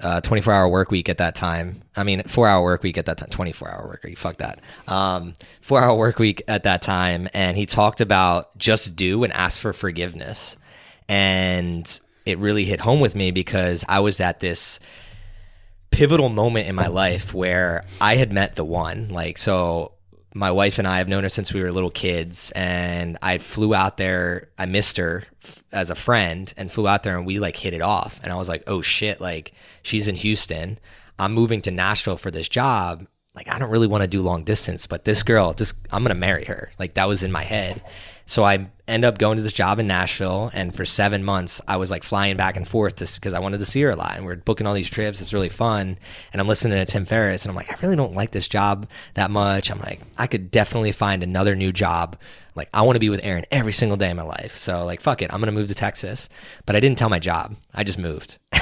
[0.00, 1.82] uh, 24 hour work week at that time.
[1.96, 4.18] I mean, four hour work week at that time, 24 hour work week.
[4.18, 4.60] Fuck that.
[4.88, 7.28] Um, four hour work week at that time.
[7.34, 10.56] And he talked about just do and ask for forgiveness.
[11.08, 14.80] And it really hit home with me because I was at this,
[15.92, 19.10] pivotal moment in my life where I had met the one.
[19.10, 19.91] Like, so
[20.34, 23.74] my wife and I have known her since we were little kids, and I flew
[23.74, 24.48] out there.
[24.58, 25.24] I missed her
[25.72, 28.20] as a friend and flew out there, and we like hit it off.
[28.22, 30.78] And I was like, oh shit, like she's in Houston.
[31.18, 33.06] I'm moving to Nashville for this job.
[33.34, 36.14] Like, I don't really want to do long distance, but this girl, this I'm gonna
[36.14, 36.72] marry her.
[36.78, 37.82] Like that was in my head.
[38.26, 41.76] So I end up going to this job in Nashville, and for seven months, I
[41.76, 44.16] was like flying back and forth just because I wanted to see her a lot.
[44.16, 45.20] And we are booking all these trips.
[45.20, 45.98] It's really fun.
[46.32, 48.86] And I'm listening to Tim Ferriss, and I'm like, I really don't like this job
[49.14, 49.70] that much.
[49.70, 52.16] I'm like, I could definitely find another new job.
[52.54, 54.58] Like, I want to be with Aaron every single day of my life.
[54.58, 56.28] So, like, fuck it, I'm gonna move to Texas.
[56.66, 57.56] But I didn't tell my job.
[57.74, 58.38] I just moved.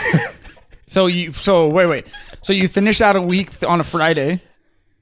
[0.91, 2.07] So you so wait wait.
[2.43, 4.43] So you finished out a week on a Friday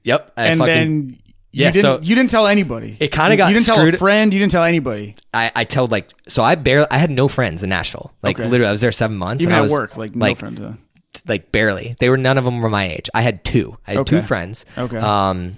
[0.03, 0.31] yep.
[0.37, 1.19] I and fucking, then
[1.51, 2.95] You Yeah, didn't, so- you didn't tell anybody.
[2.99, 4.31] It kinda You- got You didn't tell a friend.
[4.31, 5.15] You didn't tell anybody.
[5.33, 8.11] I, I told like so I barely I had no friends in Nashville.
[8.21, 8.47] Like Okay.
[8.47, 9.41] literally I was there seven months.
[9.43, 10.61] Even and I was, work, like no friends.
[10.61, 10.73] uh,
[11.27, 11.95] like barely.
[11.99, 13.09] They were none of them were my age.
[13.15, 13.77] I had two.
[13.87, 14.17] I had Okay.
[14.17, 14.65] two friends.
[14.77, 14.97] Okay.
[14.97, 15.55] Um,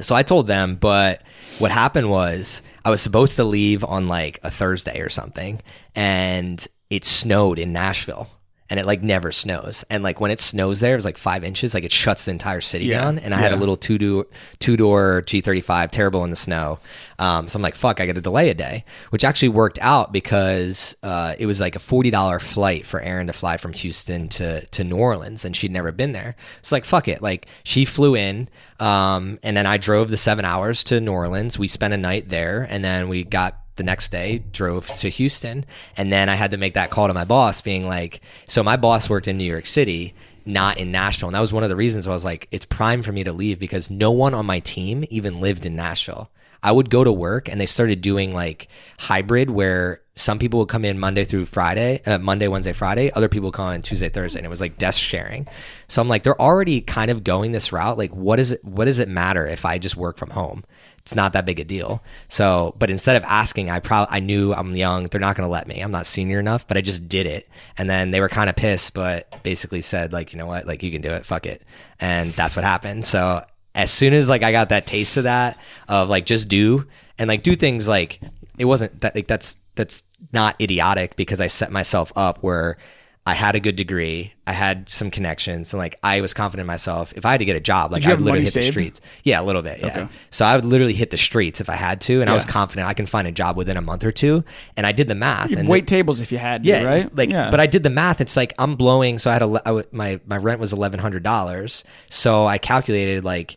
[0.00, 1.22] so I told them, but
[1.58, 5.60] what happened was I was supposed to leave on like a Thursday or something,
[5.94, 8.28] and it snowed in Nashville.
[8.74, 11.74] And it like never snows, and like when it snows there, it's like five inches.
[11.74, 13.02] Like it shuts the entire city Yeah.
[13.02, 13.20] down.
[13.20, 14.26] And I had a little two door
[14.58, 16.80] two door G thirty five, terrible in the snow.
[17.20, 20.12] Um, so I'm like, fuck, I got to delay a day, which actually worked out
[20.12, 24.28] because uh, it was like a forty dollar flight for Erin to fly from Houston
[24.30, 26.34] to to New Orleans, and she'd never been there.
[26.62, 28.48] So like, fuck it, like she flew in,
[28.80, 31.60] um, and then I drove the seven hours to New Orleans.
[31.60, 35.64] We spent a night there, and then we got the next day drove to Houston
[35.96, 38.76] and then I had to make that call to my boss being like so my
[38.76, 40.14] boss worked in New York City
[40.46, 43.02] not in Nashville and that was one of the reasons I was like it's prime
[43.02, 46.30] for me to leave because no one on my team even lived in Nashville
[46.64, 50.68] I would go to work and they started doing like hybrid where some people would
[50.68, 53.10] come in Monday through Friday, uh, Monday, Wednesday, Friday.
[53.10, 55.46] Other people would come in Tuesday, Thursday, and it was like desk sharing.
[55.88, 57.98] So I'm like, they're already kind of going this route.
[57.98, 58.64] Like, what is it?
[58.64, 60.64] What does it matter if I just work from home?
[61.04, 62.02] It's not that big a deal.
[62.28, 65.04] So, but instead of asking, I probably I knew I'm young.
[65.04, 65.80] They're not going to let me.
[65.80, 67.46] I'm not senior enough, but I just did it.
[67.76, 70.82] And then they were kind of pissed, but basically said like, you know what, like
[70.82, 71.26] you can do it.
[71.26, 71.62] Fuck it.
[72.00, 73.04] And that's what happened.
[73.04, 76.86] So as soon as like I got that taste of that of like just do
[77.18, 78.20] and like do things like
[78.56, 82.78] it wasn't that like that's that's not idiotic because I set myself up where
[83.26, 86.66] I had a good degree, I had some connections, and like I was confident in
[86.66, 87.14] myself.
[87.16, 89.00] If I had to get a job, like I would literally hit the streets.
[89.22, 89.80] Yeah, a little bit.
[89.80, 89.86] Yeah.
[89.86, 90.08] Okay.
[90.28, 92.86] So I would literally hit the streets if I had to, and I was confident
[92.86, 94.44] I can find a job within a month or two.
[94.76, 95.48] And I did the math.
[95.48, 96.64] You'd and wait tables if you had.
[96.64, 97.16] to, yeah, right.
[97.16, 97.50] Like, yeah.
[97.50, 98.20] but I did the math.
[98.20, 99.18] It's like I'm blowing.
[99.18, 101.82] So I had a I w- my my rent was eleven hundred dollars.
[102.10, 103.56] So I calculated like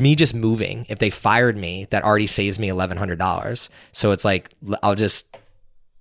[0.00, 0.86] me just moving.
[0.88, 3.68] If they fired me, that already saves me eleven hundred dollars.
[3.92, 5.26] So it's like i'll just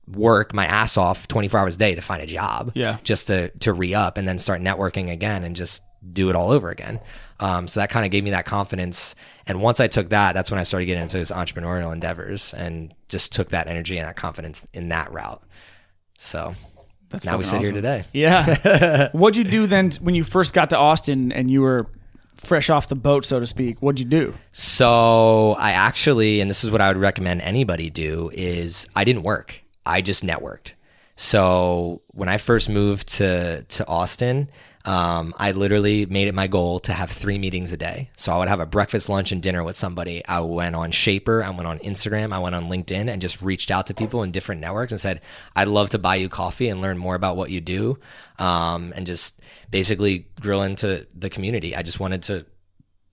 [0.09, 2.97] work my ass off 24 hours a day to find a job Yeah.
[3.03, 5.81] just to to re-up and then start networking again and just
[6.13, 6.99] do it all over again
[7.39, 9.15] um, so that kind of gave me that confidence
[9.47, 12.93] and once i took that that's when i started getting into those entrepreneurial endeavors and
[13.09, 15.41] just took that energy and that confidence in that route
[16.17, 16.53] so
[17.09, 19.09] That's now we sit here today Yeah.
[19.11, 21.87] What'd you do then when you first got to Austin and you were
[22.35, 23.79] fresh off the boat, so to speak?
[23.81, 24.35] What'd you do?
[24.51, 29.23] So I actually, and this is what I would recommend anybody do, is I didn't
[29.23, 29.61] work.
[29.87, 30.73] I just networked.
[31.15, 34.49] So when I first moved to to Austin,
[34.85, 38.09] um, I literally made it my goal to have three meetings a day.
[38.15, 40.25] So I would have a breakfast, lunch, and dinner with somebody.
[40.25, 43.71] I went on Shapr, I went on Instagram, I went on LinkedIn, and just reached
[43.71, 45.21] out to people in different networks and said,
[45.55, 47.97] "I'd love to buy you coffee and learn more about what you do,"
[48.37, 49.39] um, and just
[49.71, 51.75] basically grill into the community.
[51.75, 52.45] I just wanted to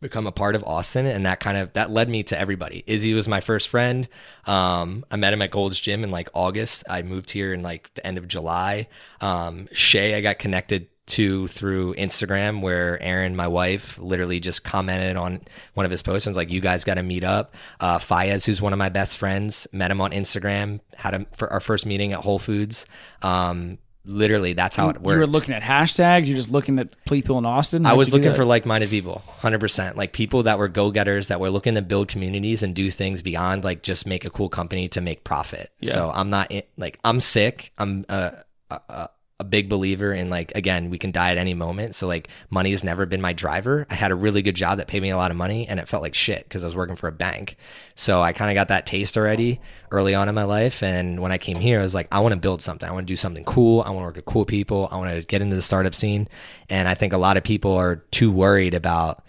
[0.04, 2.84] become a part of Austin and that kind of that led me to everybody.
[2.86, 4.06] Izzy was my first friend.
[4.46, 6.84] Um, I met him at Gold's Gym in like August.
[6.90, 8.88] I moved here in like the end of July.
[9.22, 15.16] Um, Shay I got connected to through Instagram where Erin, my wife, literally just commented
[15.16, 15.40] on
[15.72, 17.54] one of his posts and was like, You guys gotta meet up.
[17.80, 21.50] Uh Fayez, who's one of my best friends, met him on Instagram, had him for
[21.50, 22.84] our first meeting at Whole Foods.
[23.22, 25.14] Um literally that's how it works.
[25.14, 26.26] You were looking at hashtags.
[26.26, 27.86] You're just looking at people in Austin.
[27.86, 29.96] I was looking for like-minded people, hundred percent.
[29.96, 33.64] Like people that were go-getters, that were looking to build communities and do things beyond
[33.64, 35.70] like just make a cool company to make profit.
[35.82, 37.72] So I'm not in, like I'm sick.
[37.78, 39.08] I'm a, a,
[39.40, 41.94] a big believer in like again we can die at any moment.
[41.94, 43.84] So like money has never been my driver.
[43.90, 45.88] I had a really good job that paid me a lot of money, and it
[45.88, 47.56] felt like shit because I was working for a bank.
[47.96, 50.82] So I kind of got that taste already early on in my life.
[50.82, 52.88] And when I came here, I was like, I want to build something.
[52.88, 53.82] I want to do something cool.
[53.82, 54.88] I want to work with cool people.
[54.90, 56.28] I want to get into the startup scene.
[56.68, 59.24] And I think a lot of people are too worried about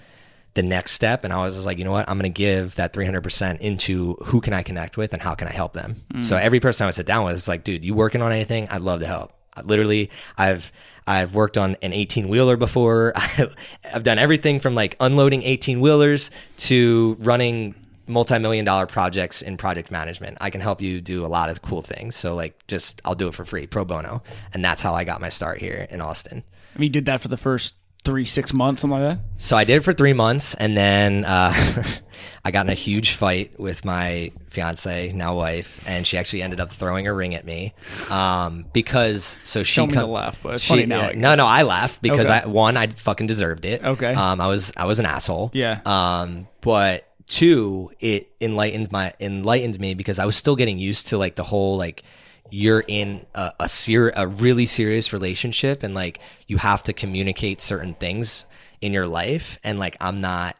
[0.55, 1.23] the next step.
[1.23, 2.09] And I was just like, you know what?
[2.09, 5.47] I'm going to give that 300% into who can I connect with and how can
[5.47, 5.97] I help them.
[6.13, 6.25] Mm.
[6.25, 8.67] So every person I would sit down with is like, dude, you working on anything?
[8.69, 9.33] I'd love to help.
[9.63, 10.71] Literally, I've,
[11.07, 13.13] I've worked on an 18 wheeler before.
[13.93, 17.75] I've done everything from like unloading 18 wheelers to running
[18.07, 20.37] multi-million dollar projects in project management.
[20.41, 22.15] I can help you do a lot of cool things.
[22.15, 24.21] So like just I'll do it for free, pro bono.
[24.53, 26.43] And that's how I got my start here in Austin.
[26.75, 27.75] I mean, you did that for the first
[28.05, 29.25] three, six months, something like that.
[29.37, 31.53] So I did it for three months, and then uh,
[32.45, 36.59] I got in a huge fight with my fiance, now wife, and she actually ended
[36.61, 37.73] up throwing a ring at me
[38.09, 41.45] um, because so she Don't mean to laugh, but it's she- funny now, no, no,
[41.45, 42.41] I laughed because Okay.
[42.43, 43.83] I one I fucking deserved it.
[43.83, 44.13] Okay.
[44.13, 45.49] um, I was I was an asshole.
[45.53, 45.81] Yeah.
[45.85, 51.17] Um, but two, it enlightened my enlightened me because I was still getting used to
[51.17, 52.03] like the whole like
[52.49, 57.61] you're in a a, ser- a really serious relationship and like you have to communicate
[57.61, 58.45] certain things
[58.81, 60.59] in your life and like I'm not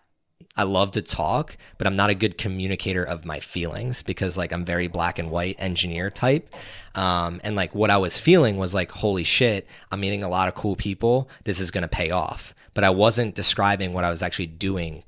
[0.57, 4.53] I love to talk, but I'm not a good communicator of my feelings because like
[4.53, 6.49] I'm very black and white engineer type.
[6.95, 10.47] Um, and like what I was feeling was like, holy shit, I'm meeting a lot
[10.47, 11.29] of cool people.
[11.43, 12.53] This is going to pay off.
[12.73, 15.03] But I wasn't describing what I was actually doing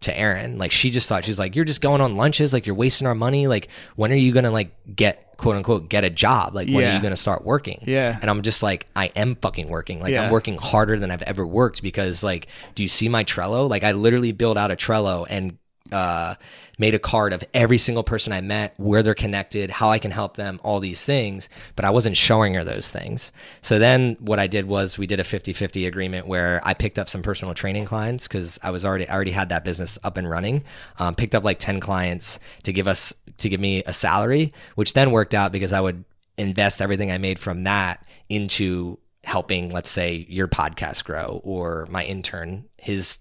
[0.00, 0.58] to Erin.
[0.58, 3.14] Like she just thought she's like, you're just going on lunches, like you're wasting our
[3.14, 3.46] money.
[3.46, 6.54] Like when are you gonna like get quote unquote get a job?
[6.54, 7.82] Like when are you gonna start working?
[7.86, 8.16] Yeah.
[8.20, 10.00] And I'm just like, I am fucking working.
[10.00, 10.24] Like Yeah.
[10.24, 13.68] I'm working harder than I've ever worked because like, do you see my Trello?
[13.68, 15.58] Like I literally built out a Trello and
[15.92, 16.34] uh
[16.78, 20.12] made a card of every single person I met, where they're connected, how I can
[20.12, 23.32] help them, all these things, but I wasn't showing her those things.
[23.62, 27.08] So then what I did was we did a 50-50 agreement where I picked up
[27.08, 30.30] some personal training clients cuz I was already I already had that business up and
[30.30, 30.64] running.
[30.98, 34.92] Um, picked up like 10 clients to give us to give me a salary, which
[34.92, 36.04] then worked out because I would
[36.36, 42.04] invest everything I made from that into helping let's say your podcast grow or my
[42.04, 43.18] intern his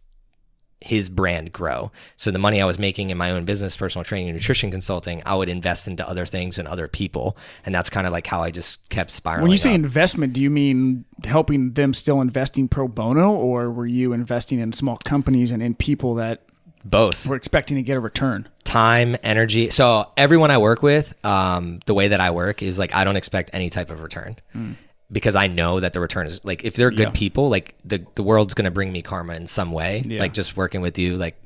[0.81, 1.91] his brand grow.
[2.17, 5.21] So the money I was making in my own business, personal training and nutrition consulting,
[5.25, 7.35] I would invest into other things and other people.
[7.65, 9.43] And that's kind of like how I just kept spiraling.
[9.43, 9.75] When you say up.
[9.75, 14.71] investment, do you mean helping them still investing pro bono, or were you investing in
[14.71, 16.43] small companies and in people that
[16.85, 18.47] both we're expecting to get a return?
[18.67, 19.69] time, energy.
[19.69, 23.15] So everyone I work with, um, the way that I work is like I don't
[23.15, 24.35] expect any type of return.
[25.11, 26.99] Because I know that the return is like if they're good.
[26.99, 27.11] Yeah.
[27.11, 30.03] people, like the the world's gonna bring me karma in some way.
[30.05, 30.19] Yeah.
[30.19, 31.41] Like just working with you, like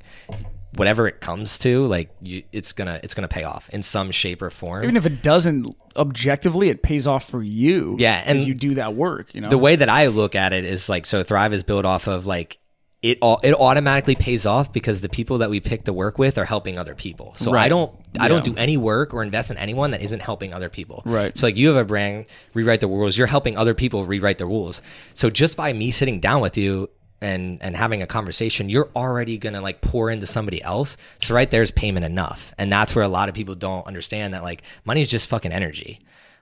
[0.76, 4.41] whatever it comes to, like you, it's gonna it's gonna pay off in some shape
[4.41, 4.84] or form.
[4.84, 7.97] Even if it doesn't objectively, it pays off for you.
[7.99, 9.34] Yeah, and as you do that work.
[9.36, 11.86] You know, the way that I look at it is like so Thrive is built
[11.86, 12.57] off of like
[13.02, 16.38] it all it automatically pays off because the people that we pick to work with
[16.38, 17.34] are helping other people.
[17.36, 20.54] So I don't I don't do any work or invest in anyone that isn't helping
[20.54, 21.02] other people.
[21.06, 21.36] Right.
[21.36, 23.18] So like you have a brand, rewrite the rules.
[23.18, 24.84] You're helping other people rewrite the rules.
[25.16, 26.91] So just by me sitting down with you
[27.22, 30.95] and and having a conversation, you're already gonna like pour into somebody else.
[31.22, 34.43] So right there's payment enough, and that's where a lot of people don't understand that
[34.43, 35.99] like money is just fucking energy.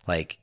[0.07, 0.39] Like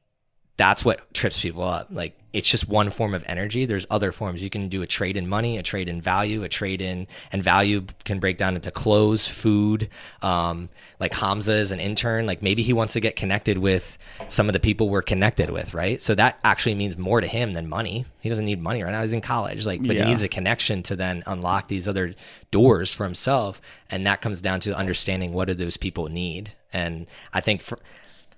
[0.56, 1.88] that's what trips people up.
[1.90, 3.64] Like it's just one form of energy.
[3.64, 4.42] There's other forms.
[4.42, 7.42] You can do a trade in money, a trade in value, a trade in and
[7.42, 9.88] value can break down into clothes, food.
[10.22, 12.26] Um, like Hamza is an intern.
[12.26, 13.96] Like maybe he wants to get connected with
[14.28, 16.00] some of the people we're connected with, right?
[16.00, 18.06] So that actually means more to him than money.
[18.20, 19.02] He doesn't need money right now.
[19.02, 19.66] He's in college.
[19.66, 20.04] Like, but Yeah.
[20.04, 22.14] he needs a connection to then unlock these other
[22.50, 23.60] doors for himself.
[23.90, 26.52] And that comes down to understanding what do those people need.
[26.72, 27.76] And I think fr-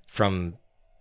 [0.07, 0.55] from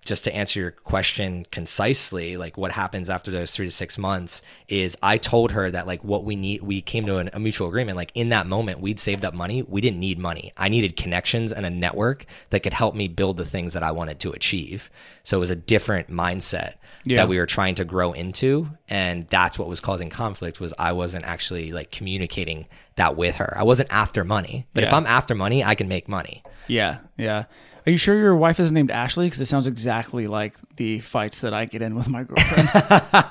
[0.07, 4.41] just to answer your question concisely, like what happens after those three to six months
[4.67, 7.67] is I told her that like what we need, we came to an, a mutual
[7.67, 7.97] agreement.
[7.97, 9.63] Like in that moment, we'd saved up money.
[9.63, 10.53] We didn't need money.
[10.57, 13.91] I needed connections and a network that could help me build the things that I
[13.91, 14.89] wanted to achieve.
[15.23, 17.17] So it was a different mindset Yeah.
[17.17, 18.69] that we were trying to grow into.
[18.89, 23.53] And that's what was causing conflict was I wasn't actually like communicating that with her.
[23.57, 26.43] I wasn't after money, but if I'm after money, I can make money.
[26.67, 27.43] yeah, yeah.
[27.87, 29.27] Are you sure your wife is named Ashley?
[29.27, 32.69] Because it sounds exactly like the fights that I get in with my girlfriend.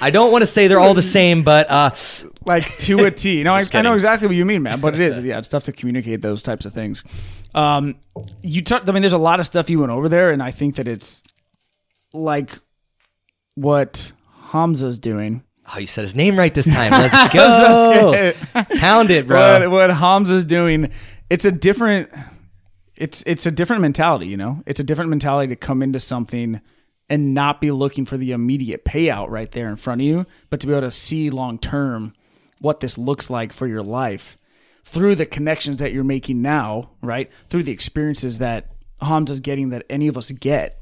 [0.00, 1.90] I don't want to say they're all the same, but uh,
[2.46, 3.42] like to a T.
[3.42, 4.80] No, I, I know exactly what you mean, man.
[4.80, 7.04] But it is, yeah, it's tough to communicate those types of things.
[7.54, 7.96] Um,
[8.42, 8.88] you talked.
[8.88, 10.88] I mean, there's a lot of stuff you went over there, and I think that
[10.88, 11.22] it's
[12.14, 12.58] like
[13.54, 14.12] what
[14.46, 15.42] Hamza's doing.
[15.74, 16.90] Oh, you said his name right this time.
[16.92, 18.32] Let's go.
[18.78, 19.68] Pound it, bro.
[19.68, 20.90] what, what Hamza's doing,
[21.30, 22.10] it's a different.
[22.96, 24.62] It's it's a different mentality, you know.
[24.66, 26.60] It's a different mentality to come into something
[27.08, 30.60] and not be looking for the immediate payout right there in front of you, but
[30.60, 32.12] to be able to see long term
[32.60, 34.36] what this looks like for your life
[34.84, 37.30] through the connections that you're making now, right?
[37.48, 40.80] Through the experiences that Hamza's getting that any of us get.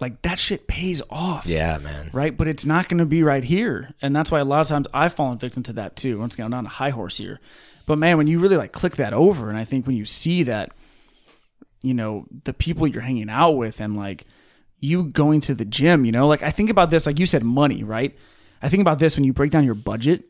[0.00, 2.10] Like that shit pays off Yeah, man.
[2.12, 2.36] right?
[2.36, 4.86] But it's not going to be right here, and that's why a lot of times
[4.94, 6.18] I've fallen victim to that too.
[6.18, 7.40] Once again, I'm not on a high horse here,
[7.86, 10.42] but man, when you really like click that over, and I think when you see
[10.44, 10.72] that,
[11.82, 14.24] you know, the people you're hanging out with, and like
[14.80, 17.42] you going to the gym, you know, like I think about this, like you said,
[17.42, 18.16] money, right?
[18.60, 20.24] I think about this when you break down your budget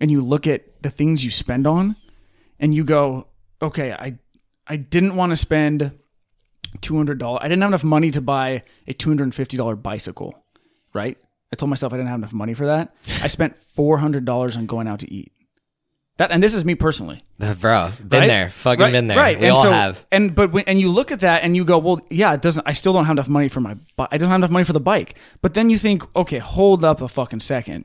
[0.00, 1.96] and you look at the things you spend on,
[2.60, 3.26] and you go,
[3.62, 4.18] okay, I
[4.66, 5.92] I didn't want to spend
[6.80, 7.40] two hundred dollars.
[7.42, 10.42] I didn't have enough money to buy a two hundred and fifty dollar bicycle,
[10.92, 11.16] right?
[11.52, 12.94] I told myself I didn't have enough money for that.
[13.22, 15.32] I spent four hundred dollars on going out to eat.
[16.18, 18.26] That and this is me personally, Bro, been right?
[18.26, 18.50] there.
[18.50, 19.16] Fucking right, been there.
[19.16, 20.04] Right, We and all so, have.
[20.12, 22.66] And but when, and you look at that and you go, well, yeah, it doesn't.
[22.68, 23.76] I still don't have enough money for my.
[23.98, 25.16] I don't have enough money for the bike.
[25.42, 27.84] But then you think, okay, hold up a fucking second.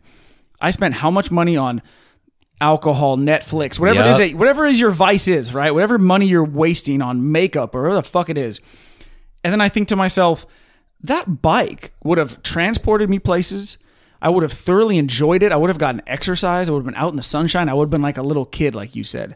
[0.60, 1.82] I spent how much money on
[2.60, 4.12] alcohol, Netflix, whatever it Yep.
[4.22, 5.72] is, that, whatever is your vice is, right?
[5.72, 8.60] Whatever money you're wasting on makeup or whatever the fuck it is.
[9.44, 10.46] And then I think to myself,
[11.02, 13.78] that bike would have transported me places.
[14.24, 15.52] I would have thoroughly enjoyed it.
[15.52, 16.70] I would have gotten exercise.
[16.70, 17.68] I would have been out in the sunshine.
[17.68, 19.36] I would have been like a little kid, like you said.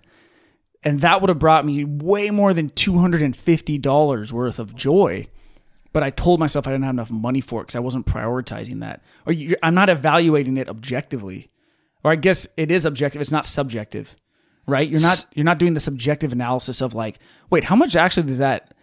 [0.81, 5.27] And that would have brought me way more than $250 worth of joy.
[5.91, 8.79] But I told myself I didn't have enough money for it because I wasn't prioritizing
[8.79, 9.03] that.
[9.25, 11.49] Or you, I'm not evaluating it objectively.
[12.03, 13.19] Or I guess it is objective.
[13.21, 14.15] It's not subjective,
[14.67, 14.88] right?
[14.88, 17.19] You're not you're not doing the subjective analysis of like,
[17.49, 18.73] wait, how much actually does that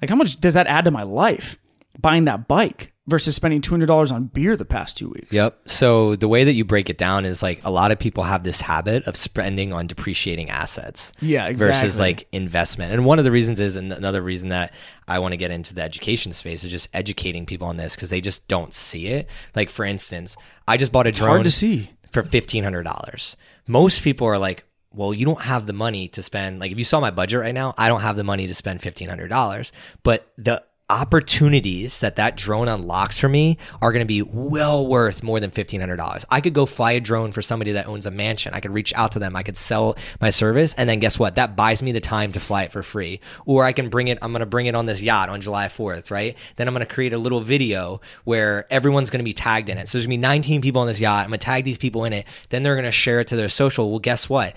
[0.00, 1.56] like how much does that add to my life
[1.98, 5.32] buying that bike versus spending two hundred dollars on beer the past two weeks?
[5.32, 5.68] Yep.
[5.68, 8.42] So the way that you break it down is like a lot of people have
[8.42, 11.12] this habit of spending on depreciating assets.
[11.20, 11.74] Yeah, exactly.
[11.74, 12.92] Versus like investment.
[12.92, 14.72] And one of the reasons is, and another reason that
[15.06, 18.10] I want to get into the education space is just educating people on this because
[18.10, 19.28] they just don't see it.
[19.54, 20.36] Like for instance,
[20.66, 21.90] I just bought a drone hard to see.
[22.12, 23.36] for fifteen hundred dollars.
[23.68, 26.58] Most people are like, well, you don't have the money to spend.
[26.58, 28.82] Like if you saw my budget right now, I don't have the money to spend
[28.82, 29.72] fifteen hundred dollars.
[30.02, 35.20] But the opportunities that that drone unlocks for me are going to be well worth
[35.20, 38.54] more than $1500 i could go fly a drone for somebody that owns a mansion.
[38.54, 39.34] I could reach out to them.
[39.34, 41.34] I could sell my service and then guess what?
[41.34, 43.20] That buys me the time to fly it for free.
[43.46, 45.66] Or i can bring it i'm going to bring it on this yacht on july
[45.66, 46.36] 4th right?
[46.54, 49.78] Then i'm going to create a little video where everyone's going to be tagged in
[49.78, 49.88] it.
[49.88, 51.24] So there's going to be 19 people on this yacht.
[51.24, 52.26] I'm going to tag these people in it.
[52.50, 53.90] Then they're going to share it to their social.
[53.90, 54.54] Well guess what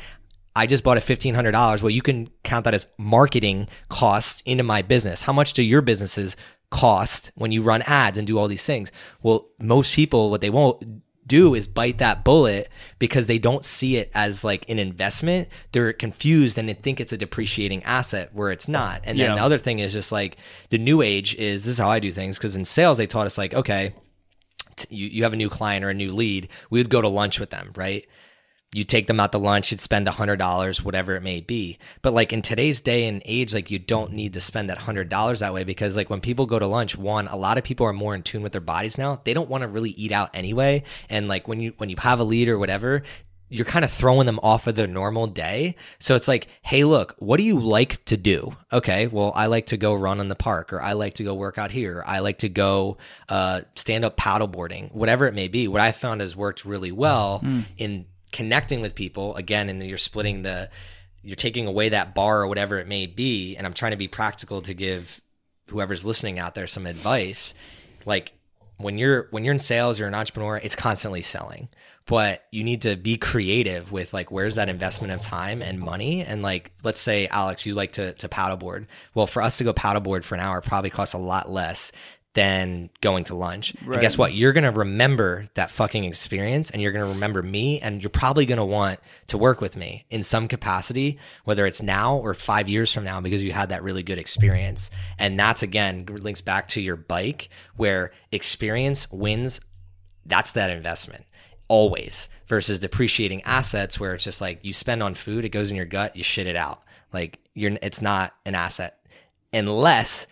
[0.55, 1.81] I just bought a $1,500.
[1.81, 5.21] Well, you can count that as marketing costs into my business.
[5.21, 6.35] How much do your businesses
[6.71, 8.91] cost when you run ads and do all these things?
[9.21, 13.97] Well, most people, what they won't do is bite that bullet because they don't see
[13.97, 15.47] it as like an investment.
[15.71, 19.01] They're confused and they think it's a depreciating asset where it's not.
[19.03, 19.35] And then Yeah.
[19.35, 20.37] the other thing is just like
[20.69, 23.27] the new age is this is how I do things because in sales, they taught
[23.27, 23.93] us like, okay,
[24.89, 27.39] you, you have a new client or a new lead, we would go to lunch
[27.39, 28.07] with them, right?
[28.71, 31.79] You take them out to lunch, you'd spend a hundred dollars, whatever it may be.
[32.03, 35.09] But like in today's day and age, like you don't need to spend that hundred
[35.09, 37.87] dollars that way because like when people go to lunch, one, a lot of people
[37.87, 39.21] are more in tune with their bodies now.
[39.23, 40.83] They don't want to really eat out anyway.
[41.09, 43.01] And like when you when you have a lead or whatever,
[43.49, 45.75] you're kind of throwing them off of their normal day.
[45.97, 48.55] So it's like, hey, look, what do you like to do?
[48.71, 51.33] Okay, well, I like to go run in the park, or I like to go
[51.33, 52.97] work out here, or I like to go
[53.27, 55.67] uh, stand up paddleboarding, whatever it may be.
[55.67, 57.41] What I found has worked really well
[57.77, 60.69] in connecting with people again, and you're splitting the,
[61.23, 63.55] you're taking away that bar or whatever it may be.
[63.55, 65.21] And I'm trying to be practical to give
[65.69, 67.53] whoever's listening out there some advice.
[68.05, 68.33] Like
[68.77, 71.69] when you're when you're in sales, you're an entrepreneur, it's constantly selling.
[72.05, 76.21] But you need to be creative with like where's that investment of time and money.
[76.21, 78.87] And like let's say Alex, you like to to paddleboard.
[79.13, 81.91] Well, for us to go paddleboard for an hour probably costs a lot less
[82.33, 83.73] than going to lunch.
[83.81, 84.33] And guess what?
[84.33, 88.65] You're gonna remember that fucking experience and you're gonna remember me and you're probably gonna
[88.65, 93.03] want to work with me in some capacity, whether it's now or five years from
[93.03, 94.91] now, because you had that really good experience.
[95.17, 99.59] And that's again links back to your bike where experience wins
[100.25, 101.25] that's that investment
[101.67, 105.77] always versus depreciating assets where it's just like you spend on food it goes in
[105.77, 108.99] your gut you shit it out like you're it's not an asset
[109.53, 110.25] unless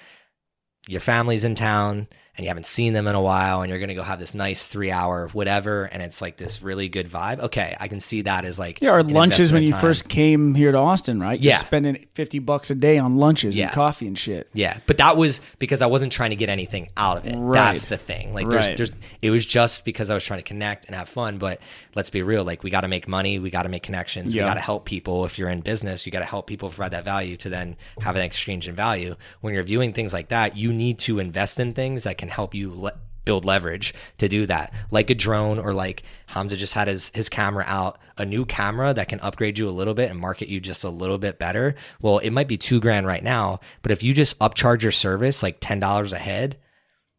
[0.88, 2.08] your family's in town
[2.38, 4.34] and you haven't seen them in a while and you're going to go have this
[4.36, 8.22] nice 3 hour whatever and it's like this really good vibe okay i can see
[8.22, 9.82] that as like Yeah, or lunches when you time.
[9.82, 11.40] first came here to Austin, right?
[11.40, 11.58] You're Yeah.
[11.58, 13.66] spending fifty bucks a day on lunches Yeah.
[13.66, 14.50] and coffee and shit.
[14.54, 17.36] Yeah, but that was because I wasn't trying to get anything out of it.
[17.36, 17.74] Right.
[17.74, 18.34] That's the thing.
[18.34, 18.78] Like there's Right.
[18.78, 21.60] there's it was just because I was trying to connect and have fun, but
[21.96, 24.44] let's be real, like we got to make money, we got to make connections, Yeah.
[24.44, 26.92] we got to help people if you're in business, you got to help people provide
[26.92, 29.16] that value to then have an exchange in value.
[29.42, 32.54] When you're viewing things like that, you need to invest in things that can help
[32.54, 32.94] you le-
[33.26, 34.74] build leverage to do that.
[34.90, 38.94] Like a drone or like Hamza just had his his camera out, a new camera
[38.94, 41.76] that can upgrade you a little bit and market you just a little bit better.
[42.02, 45.44] Well, it might be 2 grand right now, but if you just upcharge your service
[45.44, 46.58] like $10 a head,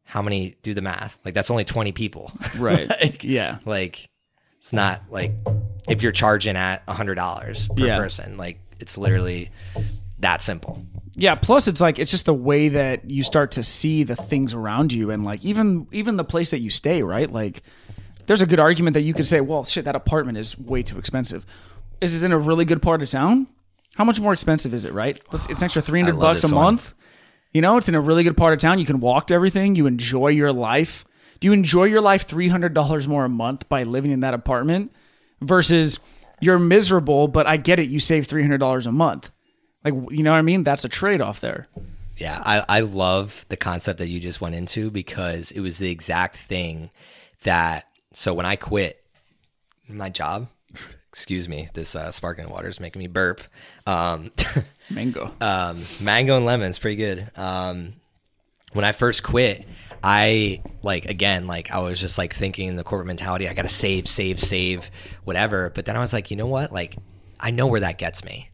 [0.04, 1.18] how many do the math?
[1.26, 2.32] Like that's only 20 people.
[2.56, 2.88] Right.
[2.88, 3.59] like, yeah.
[3.66, 4.09] like
[4.59, 5.32] it's not like
[5.88, 7.98] if you're charging at $100 per Yeah.
[7.98, 9.50] person, like it's literally
[10.20, 10.84] that simple.
[11.19, 14.55] Yeah, plus it's like it's just the way that you start to see the things
[14.55, 17.31] around you and like even even the place that you stay, right?
[17.31, 17.62] Like
[18.27, 20.97] there's a good argument that you could say, well, shit, that apartment is way too
[20.97, 21.45] expensive.
[22.01, 23.49] Is it in a really good part of town?
[23.97, 25.21] How much more expensive is it, right?
[25.33, 26.55] It's, it's an extra 300 bucks a one.
[26.55, 26.95] month.
[27.53, 28.79] You know, it's in a really good part of town.
[28.79, 29.75] You can walk to everything.
[29.75, 31.05] You enjoy your life.
[31.41, 34.93] Do you enjoy your life $300 more a month by living in that apartment
[35.41, 35.99] versus
[36.41, 37.89] you're miserable, but I get it.
[37.89, 39.33] You save $300 a month.
[39.85, 40.64] Like, you know what I mean?
[40.64, 41.68] That's a trade off there.
[42.16, 45.91] Yeah, I, I love the concept that you just went into because it was the
[45.91, 46.91] exact thing
[47.45, 47.87] that.
[48.12, 49.01] So when I quit
[49.89, 50.49] my job,
[51.11, 53.41] excuse me, this uh, sparkling water is making me burp.
[53.87, 54.33] Um,
[54.91, 55.33] Mango.
[55.41, 57.31] um, mango and lemons, pretty good.
[57.37, 57.95] Um,
[58.72, 59.66] when I first quit,
[60.03, 64.09] I like again, like I was just like thinking the corporate mentality, I gotta save,
[64.09, 64.91] save, save,
[65.24, 65.70] whatever.
[65.70, 66.72] But then I was like, you know what?
[66.72, 66.97] Like
[67.39, 68.51] I know where that gets me.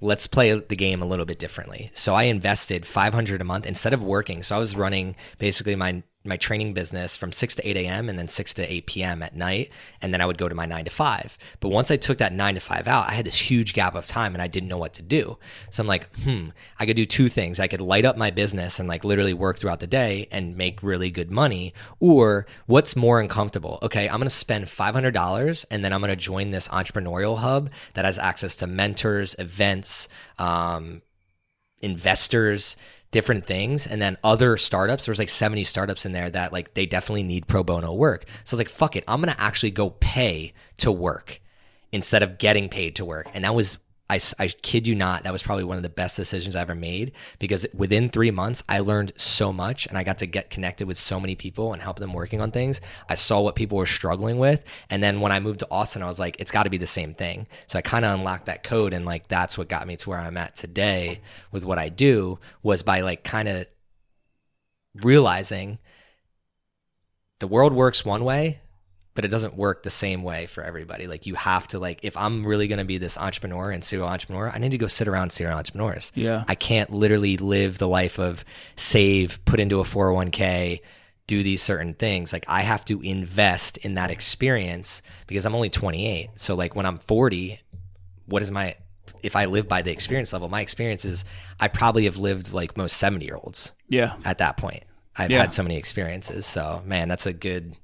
[0.00, 1.90] Let's play the game a little bit differently.
[1.94, 4.42] So I invested 500 a month instead of working.
[4.42, 8.08] So I was running basically my my training business from 6 to 8 a.m.
[8.08, 9.22] and then 6 to 8 p.m.
[9.22, 9.70] at night.
[10.00, 11.38] And then I would go to my 9 to 5.
[11.60, 14.06] But once I took that 9 to 5 out, I had this huge gap of
[14.06, 15.38] time and I didn't know what to do.
[15.70, 16.48] So I'm like, hmm,
[16.78, 17.58] I could do two things.
[17.58, 20.82] I could light up my business and like literally work throughout the day and make
[20.82, 21.72] really good money.
[22.00, 23.78] Or what's more uncomfortable?
[23.82, 27.70] Okay, I'm going to spend $500 and then I'm going to join this entrepreneurial hub
[27.94, 30.08] that has access to mentors, events,
[30.38, 31.02] um,
[31.80, 32.76] investors
[33.10, 33.86] different things.
[33.86, 37.46] And then other startups there's like 70 startups in there that like they definitely need
[37.46, 38.24] pro bono work.
[38.44, 39.04] So i was like fuck it.
[39.08, 41.40] I'm gonna actually go pay to work
[41.92, 43.28] instead of getting paid to work.
[43.34, 43.78] And that was
[44.10, 46.74] I, I kid you not, that was probably one of the best decisions I ever
[46.74, 50.88] made because within three months, I learned so much and I got to get connected
[50.88, 52.80] with so many people and help them working on things.
[53.08, 54.64] I saw what people were struggling with.
[54.88, 56.86] And then when I moved to Austin, I was like, it's got to be the
[56.86, 57.46] same thing.
[57.66, 58.94] So I kind of unlocked that code.
[58.94, 61.20] And like, that's what got me to where I'm at today
[61.52, 63.66] with what I do was by like kind of
[64.94, 65.78] realizing
[67.40, 68.60] the world works one way
[69.18, 71.08] but it doesn't work the same way for everybody.
[71.08, 74.06] Like you have to like if I'm really going to be this entrepreneur and serial
[74.06, 76.12] entrepreneur, I need to go sit around serial entrepreneurs.
[76.14, 76.44] Yeah.
[76.46, 78.44] I can't literally live the life of
[78.76, 80.82] save, put into a 401k,
[81.26, 82.32] do these certain things.
[82.32, 86.30] Like I have to invest in that experience because I'm only 28.
[86.36, 87.58] So like when I'm 40,
[88.26, 88.76] what is my
[89.24, 91.24] if I live by the experience level, my experience is
[91.58, 94.14] I probably have lived like most 70 year olds Yeah.
[94.24, 94.84] at that point.
[95.16, 95.40] I've Yeah.
[95.40, 96.46] had so many experiences.
[96.46, 97.74] So man, that's a good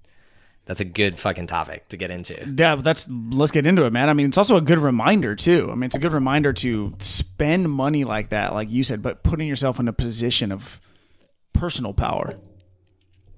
[0.67, 2.55] that's a good fucking topic to get into.
[2.57, 4.09] Yeah, that's let's get into it, man.
[4.09, 5.69] I mean, it's also a good reminder too.
[5.71, 9.23] I mean, it's a good reminder to spend money like that, like you said, but
[9.23, 10.81] putting yourself in a position of
[11.53, 12.35] personal power.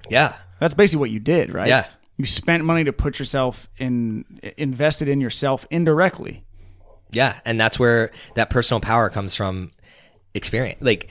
[0.08, 0.36] Yeah.
[0.60, 1.68] That's basically what you did, right?
[1.68, 1.86] Yeah.
[2.16, 4.24] You spent money to put yourself in
[4.56, 6.44] invested in yourself indirectly.
[7.10, 9.72] Yeah, and that's where that personal power comes from
[10.32, 10.80] experience.
[10.80, 11.08] Like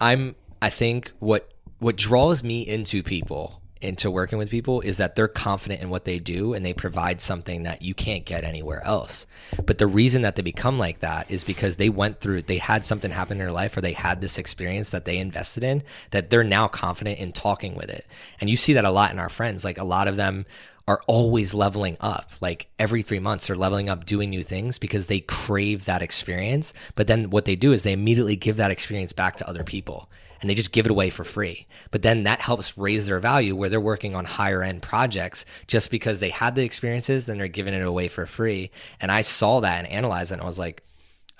[0.00, 5.14] I'm I think what what draws me into people into working with people is that
[5.14, 8.82] they're confident in what they do and they provide something that you can't get anywhere
[8.84, 9.26] else.
[9.64, 12.86] But the reason that they become like that is because they went through they had
[12.86, 16.30] something happen in their life or they had this experience that they invested in that
[16.30, 18.06] they're now confident in talking with it.
[18.40, 19.64] And you see that a lot in our friends.
[19.64, 20.46] Like a lot of them
[20.88, 22.30] are always leveling up.
[22.40, 26.72] Like every three months, they're leveling up, doing new things because they crave that experience.
[26.94, 30.08] But then what they do is they immediately give that experience back to other people
[30.40, 31.66] and they just give it away for free.
[31.90, 35.90] But then that helps raise their value where they're working on higher end projects just
[35.90, 38.70] because they had the experiences, then they're giving it away for free.
[39.00, 40.82] And I saw that and analyzed it and I was like,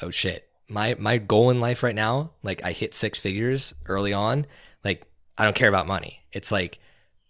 [0.03, 0.49] oh shit.
[0.68, 4.47] My my goal in life right now, like I hit six figures early on.
[4.84, 5.07] Like
[5.38, 6.20] I don't care about money.
[6.32, 6.78] It's like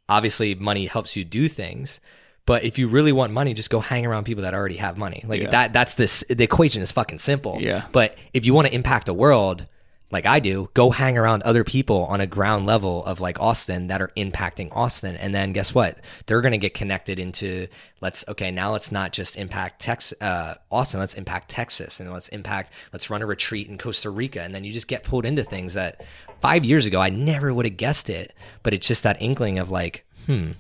[0.09, 2.01] obviously money helps you do things
[2.47, 5.21] but if you really want money just go hang around people that already have money
[5.27, 5.51] like Yeah.
[5.51, 7.87] that that's this the equation is fucking simple Yeah.
[7.91, 9.67] but if you want to impact the world
[10.11, 13.89] like I do, go hang around other people on a ground level of like Austin
[13.89, 15.17] that are impacting Austin.
[15.17, 16.01] And then guess what?
[16.27, 17.67] They're going to get connected into
[18.01, 22.29] let's, okay, now let's not just impact Texas, uh, Austin, let's impact Texas and let's
[22.29, 24.43] impact, let's run a retreat in Costa Rica.
[24.43, 26.05] And then you just get pulled into things that
[26.41, 28.33] five years ago, I never would have guessed it.
[28.63, 30.53] But it's just that inkling of like, hmm,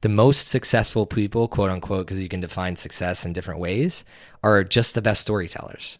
[0.00, 4.04] the most successful people, quote unquote, because you can define success in different ways,
[4.42, 5.98] are just the best storytellers.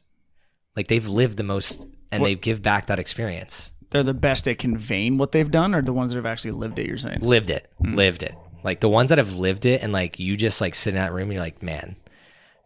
[0.75, 3.71] Like they've lived the most and they give back that experience.
[3.91, 6.79] They're the best at conveying what they've done, or the ones that have actually lived
[6.79, 6.87] it.
[6.87, 7.21] You're saying?
[7.21, 7.71] Lived it.
[7.81, 7.95] Hmm.
[7.95, 8.35] Lived it.
[8.63, 11.13] Like the ones that have lived it and like you just like sit in that
[11.13, 11.97] room and you're like, man,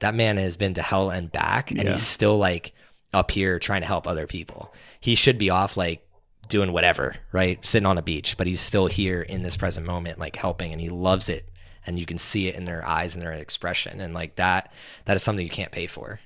[0.01, 1.93] that man has been to hell and back and Yeah.
[1.93, 2.73] he's still like
[3.13, 4.75] up here trying to help other people.
[5.01, 6.05] He should be off like
[6.49, 7.65] doing whatever, right?
[7.65, 10.81] Sitting on a beach, but he's still here in this present moment, like helping and
[10.81, 11.49] he loves it.
[11.87, 14.01] And you can see it in their eyes and their expression.
[14.01, 14.73] And like that,
[15.05, 16.19] that is something you can't pay for.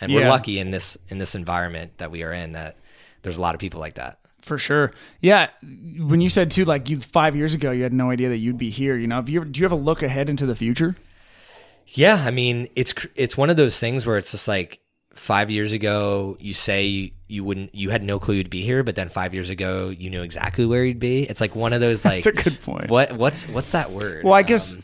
[0.00, 2.76] And we're lucky in this in this environment that we are in that
[3.22, 4.18] there's a lot of people like that.
[4.42, 4.92] For sure.
[5.20, 5.48] Yeah.
[5.98, 8.58] When you said too, like you five years ago, you had no idea that you'd
[8.58, 8.96] be here.
[8.96, 10.96] You know, have you ever, do you ever look ahead into the future?
[11.88, 14.80] Yeah, I mean, it's it's one of those things where it's just like
[15.14, 18.82] five years ago you say you, you wouldn't you had no clue you'd be here,
[18.82, 21.22] but then five years ago you knew exactly where you'd be.
[21.22, 22.90] It's like one of those like That's a good point.
[22.90, 24.24] what what's what's that word?
[24.24, 24.74] Well, I guess.
[24.74, 24.82] Um,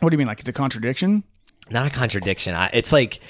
[0.00, 0.26] what do you mean?
[0.26, 1.22] Like it's a contradiction?
[1.70, 2.54] not a contradiction.
[2.54, 3.20] I, it's like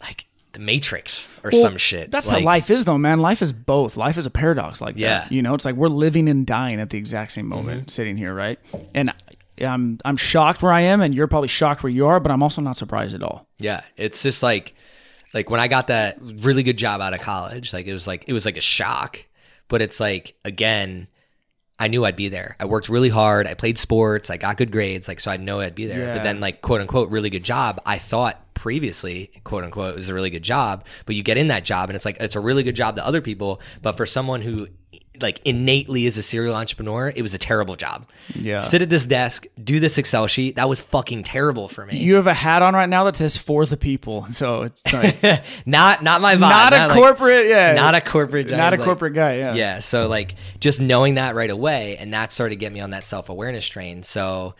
[0.00, 2.10] like the Matrix or Well, some shit.
[2.10, 3.20] That's like, how life is, though, man.
[3.20, 3.96] Life is both.
[3.96, 5.20] Life is a paradox like Yeah.
[5.20, 5.32] that.
[5.32, 7.88] You know, it's like we're living and dying at the exact same moment, Mm-hmm.
[7.88, 8.58] sitting here, right?
[8.94, 9.12] And
[9.60, 12.42] I'm I'm shocked where I am, and you're probably shocked where you are, but I'm
[12.42, 13.46] also not surprised at all.
[13.58, 14.74] Yeah, it's just like
[15.32, 18.24] like when I got that really good job out of college, like it was like
[18.26, 19.24] it was like a shock,
[19.68, 21.06] but it's like again,
[21.78, 22.56] I knew I'd be there.
[22.60, 23.46] I worked really hard.
[23.46, 24.30] I played sports.
[24.30, 25.08] I got good grades.
[25.08, 26.04] Like, so I know I'd be there.
[26.06, 26.14] Yeah.
[26.14, 27.80] But then, like, quote unquote, really good job.
[27.84, 30.86] I thought previously, quote unquote, it was a really good job.
[31.04, 33.06] But you get in that job and it's like, it's a really good job to
[33.06, 33.60] other people.
[33.82, 34.68] But for someone who,
[35.20, 38.06] like, innately is a serial entrepreneur, it was a terrible job.
[38.34, 38.60] Yeah.
[38.60, 40.56] Sit at this desk, do this Excel sheet.
[40.56, 41.98] That was fucking terrible for me.
[41.98, 44.28] You have a hat on right now that says for the people.
[44.30, 45.22] So it's like,
[45.66, 46.40] not, not my vibe.
[46.40, 47.74] not a like- corporate, yeah.
[47.74, 49.52] not a corporate not a like- corporate guy, yeah.
[49.52, 52.92] yeah so like just knowing that right away and that started to get me on
[52.92, 54.54] that self-awareness train so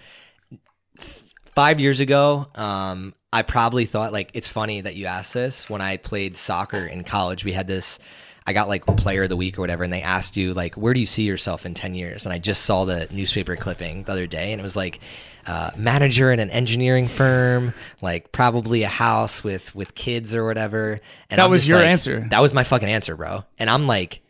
[1.54, 5.80] five years ago um i probably thought like it's funny that you asked this when
[5.80, 7.98] i played soccer in college we had this
[8.46, 10.92] i got like player of the week or whatever and they asked you like where
[10.94, 14.12] do you see yourself in 10 years and i just saw the newspaper clipping the
[14.12, 15.00] other day and it was like
[15.46, 20.92] uh, manager in an engineering firm, like probably a house with with kids or whatever.
[21.28, 22.26] And That I'm was your like- answer.
[22.30, 23.44] That was my fucking answer, bro.
[23.58, 24.22] And I'm like,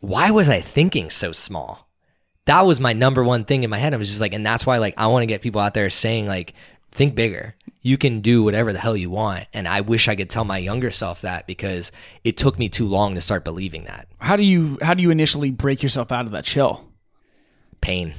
[0.00, 1.83] why was I thinking so small?
[2.46, 3.94] That was my number one thing in my head.
[3.94, 5.88] I was just like, and that's why like I want to get people out there
[5.90, 6.54] saying like,
[6.92, 7.54] think bigger.
[7.82, 9.46] You can do whatever the hell you want.
[9.52, 11.92] And I wish I could tell my younger self that because
[12.22, 14.08] it took me too long to start believing that.
[14.18, 16.86] How do you how do you initially break yourself out of that shell?
[17.80, 18.14] Pain,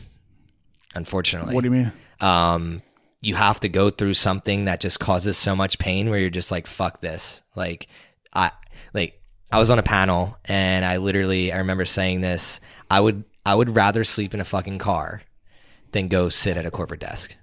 [0.93, 1.55] unfortunately.
[1.55, 1.91] What do you mean?
[2.21, 2.82] um,
[3.21, 6.51] you have to go through something that just causes so much pain where you're just
[6.51, 7.41] like, fuck this.
[7.55, 7.88] Like,
[8.34, 8.51] I,
[8.93, 9.19] like,
[9.51, 12.59] I was on a panel and I literally, I remember saying this,
[12.89, 15.22] I would, I would rather sleep in a fucking car
[15.91, 17.36] than go sit at a corporate desk.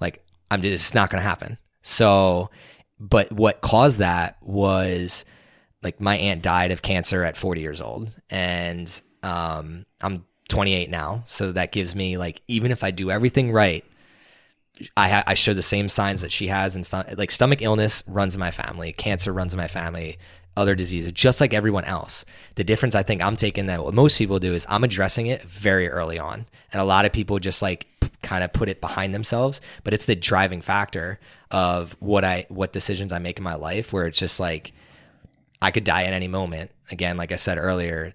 [0.00, 1.58] Like, I'm just, it's not to happen.
[1.82, 2.50] So,
[2.98, 5.24] but what caused that was
[5.82, 11.24] like my aunt died of cancer at 40 years old and um, I'm 28 now.
[11.26, 13.84] So that gives me like, even if I do everything right,
[14.96, 18.02] I ha- I show the same signs that she has, and st- like stomach illness
[18.08, 20.18] runs in my family, cancer runs in my family,
[20.56, 22.24] other diseases, just like everyone else.
[22.54, 25.42] The difference I think I'm taking that what most people do is I'm addressing it
[25.42, 28.80] very early on, and a lot of people just like p- kind of put it
[28.80, 29.60] behind themselves.
[29.82, 31.18] But it's the driving factor
[31.50, 34.72] of what I what decisions I make in my life, where it's just like
[35.60, 36.70] I could die at any moment.
[36.90, 38.12] Again, like I said earlier,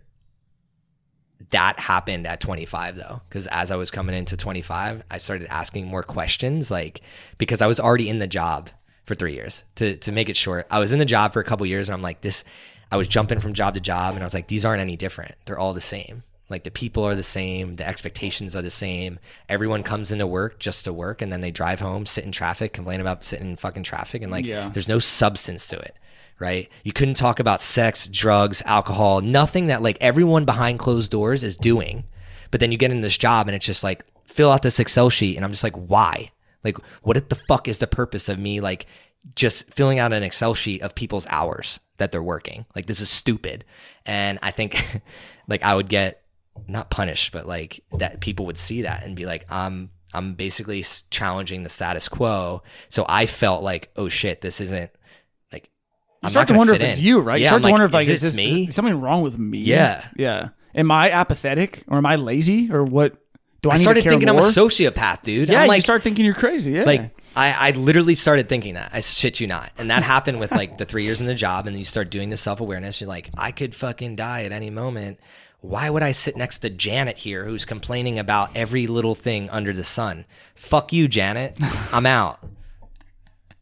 [1.52, 5.88] that happened at 25 though because as i was coming into 25 i started asking
[5.88, 7.02] more questions like
[7.38, 8.70] because i was already in the job
[9.10, 11.44] for three years to, to make it short i was in the job for a
[11.44, 12.44] couple years and i'm like this
[12.92, 15.36] i was jumping from job to job and i was like these aren't any different
[15.46, 19.20] they're all the same like the people are the same the expectations are the same
[19.50, 22.72] everyone comes into work just to work and then they drive home sit in traffic
[22.72, 24.70] complain about sitting in fucking traffic and like Yeah.
[24.74, 25.96] there's no substance to it
[26.42, 26.70] right?
[26.86, 31.58] You couldn't talk about sex, drugs, alcohol, nothing that like everyone behind closed doors is
[31.58, 32.06] doing.
[32.50, 35.10] But then you get in this job and it's just like fill out this Excel
[35.10, 36.32] sheet and I'm just like why?
[36.64, 38.86] Like what the fuck is the purpose of me like
[39.36, 42.66] just filling out an Excel sheet of people's hours that they're working?
[42.76, 43.66] Like this is stupid.
[44.06, 45.02] And I think
[45.48, 46.22] like I would get
[46.68, 50.84] not punished, but like that people would see that and be like, I'm I'm basically
[51.12, 52.64] challenging the status quo.
[52.90, 54.92] So I felt like, oh shit, this isn't
[55.54, 55.70] like You
[56.24, 57.06] I'm start to wonder if it's in.
[57.06, 57.40] you, right?
[57.40, 58.68] you Yeah, start I'm to wonder if like is is this this me?
[58.68, 59.60] is something wrong with me?
[59.60, 60.08] Yeah.
[60.18, 60.50] Yeah.
[60.76, 63.18] Am I apathetic or am I lazy or what
[63.62, 64.38] do I, I started thinking more?
[64.38, 65.50] I'm a sociopath, dude.
[65.50, 66.74] Yeah, I'm you like, start thinking you're crazy.
[66.74, 66.84] Yeah.
[66.84, 68.92] like I, I literally started thinking that.
[68.94, 69.72] I shit you not.
[69.78, 72.10] And that happened with like the three years in the job, and then you start
[72.10, 73.02] doing the self awareness.
[73.02, 75.20] You're like, I could fucking die at any moment.
[75.62, 79.74] Why would I sit next to Janet here who's complaining about every little thing under
[79.74, 80.26] the sun?
[80.56, 81.58] Fuck you, Janet.
[81.92, 82.40] I'm out.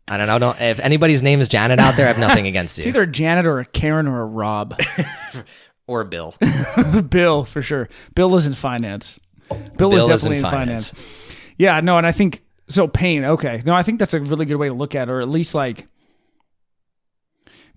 [0.07, 0.39] I don't know.
[0.39, 2.81] Don't, if anybody's name is Janet out there, I have nothing against you.
[2.81, 4.79] it's either Janet or a Karen or a Rob.
[5.87, 6.35] or a Bill.
[7.09, 7.89] Bill for sure.
[8.13, 9.19] Bill is in finance.
[9.49, 10.91] Bill, is Bill is definitely in in finance.
[10.91, 11.33] finance.
[11.57, 12.87] Yeah, no, and I think so.
[12.87, 13.23] Pain.
[13.23, 15.29] Okay, no, I think that's a really good way to look at, it, or at
[15.29, 15.87] least like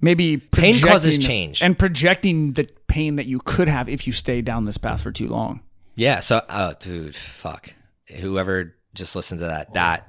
[0.00, 1.62] maybe Pain causes change.
[1.62, 5.12] and projecting the pain that you could have if you stay down this path for
[5.12, 5.60] too long.
[5.94, 6.20] Yeah.
[6.20, 7.74] So, oh, dude, fuck.
[8.16, 10.08] Whoever just listened to that, that,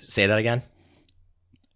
[0.00, 0.62] say that again.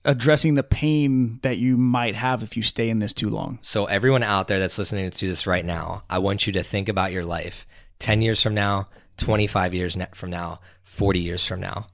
[0.04, 3.58] Addressing the pain that you might have if you stay in this too long.
[3.62, 6.90] So, everyone out there that's listening to this right now, I want you to think
[6.90, 7.66] about your life
[8.00, 8.84] 10 years from now,
[9.16, 11.86] 25 years from now, 40 years from now.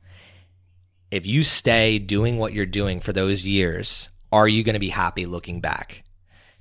[1.11, 4.91] If you stay doing what you're doing for those years, are you going to be
[4.91, 6.05] happy looking back?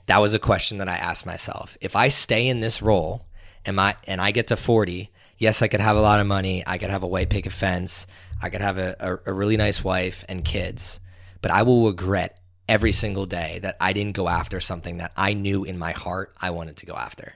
[0.07, 1.77] That was a question that I asked myself.
[1.81, 3.27] If I stay in this role
[3.65, 6.63] am I, and I get to 40, yes, I could have a lot of money.
[6.65, 8.07] I could have a white picket fence.
[8.41, 10.99] I could have a, a, a really nice wife and kids,
[11.41, 15.33] but I will regret every single day that I didn't go after something that I
[15.33, 17.33] knew in my heart I wanted to go after.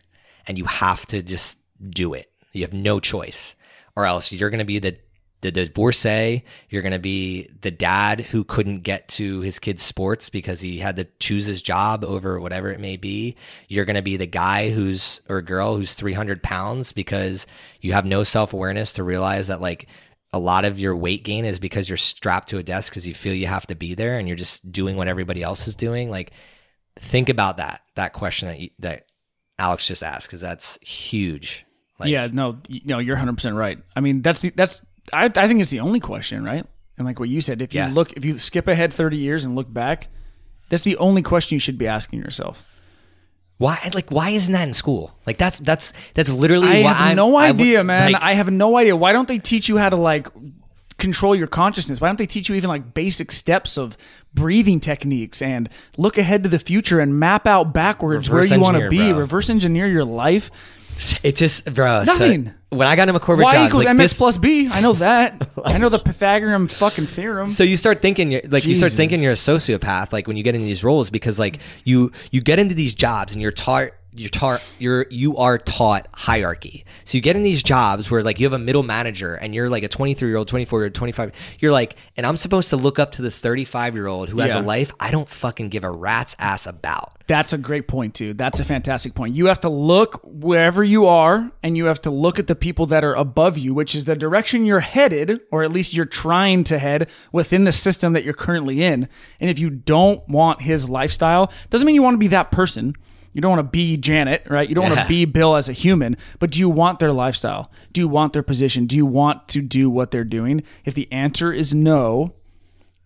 [0.48, 1.60] And you have to just
[1.90, 2.32] do it.
[2.54, 3.56] You have no choice,
[3.96, 4.98] or else you're going to be the
[5.44, 6.44] the divorcee.
[6.70, 10.80] You're going to be the dad who couldn't get to his kid's sports because he
[10.80, 13.36] had to choose his job over whatever it may be.
[13.68, 17.46] You're going to be the guy who's or girl who's 300 pounds because
[17.82, 19.88] you have no self awareness to realize that like
[20.32, 23.14] a lot of your weight gain is because you're strapped to a desk because you
[23.14, 26.10] feel you have to be there and you're just doing what everybody else is doing.
[26.10, 26.32] Like,
[26.98, 29.06] think about that that question that you, that
[29.60, 31.66] Alex just asked because that's huge.
[32.04, 33.80] Like, yeah, no, you know, you're 100 percent right.
[33.96, 34.82] I mean, that's the that's
[35.12, 36.66] I I think it's the only question, right?
[36.98, 37.92] And like what you said, if you Yeah.
[37.92, 40.08] look, if you skip ahead 30 years and look back,
[40.70, 42.64] that's the only question you should be asking yourself.
[43.58, 43.90] Why?
[43.94, 45.16] Like, why isn't that in school?
[45.26, 46.68] Like, that's that's that's literally.
[46.68, 48.12] I why have I'm- no idea, man.
[48.14, 48.96] like, I have no idea.
[48.96, 50.28] Why don't they teach you how to like
[51.04, 52.00] control your consciousness?
[52.02, 53.98] Why don't they teach you even like basic steps of
[54.34, 58.64] breathing techniques and look ahead to the future and map out backwards Reverse where you
[58.64, 59.20] want to be, bro.
[59.20, 60.50] reverse engineer your life?
[61.24, 62.06] it just, bro.
[62.06, 62.54] so Nothing.
[62.70, 64.70] when I got into my corporate Y jobs, equals like mx this, plus b.
[64.72, 65.48] I know that.
[65.66, 67.50] I know the Pythagorean fucking theorem.
[67.50, 70.44] So you start thinking you're like you start thinking you're a sociopath like when you
[70.44, 73.90] get into these roles because like you you get into these jobs and you're taught
[74.16, 76.86] you're taught you're you are taught hierarchy.
[77.06, 79.70] So you get in these jobs where like you have a middle manager and you're
[79.70, 81.32] like a 23 year old, 24 year old, 25.
[81.60, 84.54] You're like, and I'm supposed to look up to this 35 year old who has
[84.54, 84.62] Yeah.
[84.62, 87.12] a life I don't fucking give a rat's ass about.
[87.26, 88.34] That's a great point, too.
[88.34, 89.34] That's a fantastic point.
[89.34, 92.86] You have to look wherever you are, and you have to look at the people
[92.88, 96.66] that are above you, which is the direction you're headed, or at least you're trying
[96.66, 99.08] to head within the system that you're currently in.
[99.40, 102.94] And if you don't want his lifestyle, doesn't mean you want to be that person.
[103.34, 104.68] You don't want to be Janet, right?
[104.68, 107.72] You don't want to be Bill as a human, but do you want their lifestyle?
[107.92, 108.86] Do you want their position?
[108.86, 110.64] Do you want to do what they're doing?
[110.86, 112.34] If the answer is no,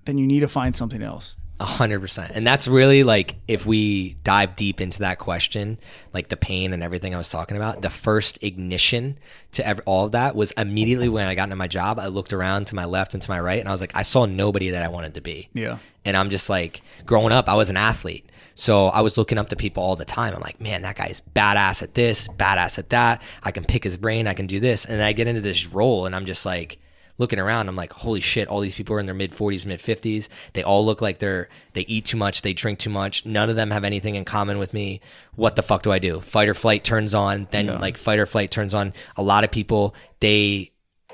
[0.05, 1.37] then you need to find something else.
[1.59, 2.33] A hundred percent.
[2.35, 5.79] And that's really like if we dive deep into that question,
[6.13, 9.17] like the pain and everything I was talking about, the first ignition
[9.53, 11.97] to ever, all of that was immediately when I got into my job.
[11.97, 14.03] I looked around to my left and to my right, and I was like, I
[14.03, 15.49] saw nobody that I wanted to be.
[15.53, 15.79] Yeah.
[16.05, 18.26] And I'm just like, growing up, I was an athlete.
[18.57, 20.33] So I was looking up to people all the time.
[20.33, 23.21] I'm like, man, that guy's badass at this, badass at that.
[23.43, 24.25] I can pick his brain.
[24.25, 24.83] I can do this.
[24.83, 26.79] And then I get into this role and I'm just like,
[27.19, 29.79] looking around, I'm like, holy shit, all these people are in their mid 40s, mid
[29.79, 30.27] 50s.
[30.53, 33.25] They all look like they're, they eat too much, they drink too much.
[33.25, 35.01] None of them have anything in common with me.
[35.35, 36.21] What the fuck do I do?
[36.21, 37.47] Fight or flight turns on.
[37.51, 38.93] Then, like, fight or flight turns on.
[39.15, 40.71] A lot of people, they,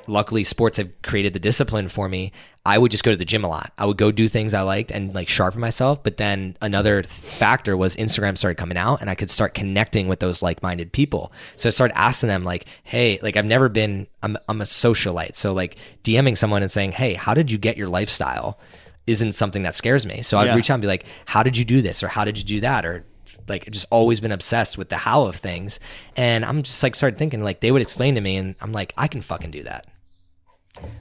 [0.07, 2.31] luckily sports have created the discipline for me
[2.65, 3.71] i would just go to the gym a lot.
[3.77, 7.75] I would go do things i liked and like sharpen myself but then another factor
[7.77, 11.31] was instagram started coming out and i could start connecting with those like-minded people.
[11.55, 15.35] So i started asking them like hey like i've never been i'm, I'm a socialite.
[15.35, 18.59] So like dming someone and saying hey how did you get your lifestyle?
[19.05, 20.21] isn't something that scares me.
[20.21, 20.55] So i'd Yeah.
[20.55, 22.03] reach out and be like how did you do this?
[22.03, 22.85] or how did you do that?
[22.85, 23.05] or
[23.49, 25.77] like just always been obsessed with the how of things.
[26.15, 28.93] And i'm just like started thinking like they would explain to me and i'm like
[28.97, 29.85] i can fucking do that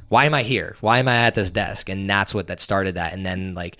[0.08, 0.76] why am I here?
[0.80, 1.88] Why am I at this desk?
[1.88, 3.12] And that's what that started that.
[3.12, 3.78] And then like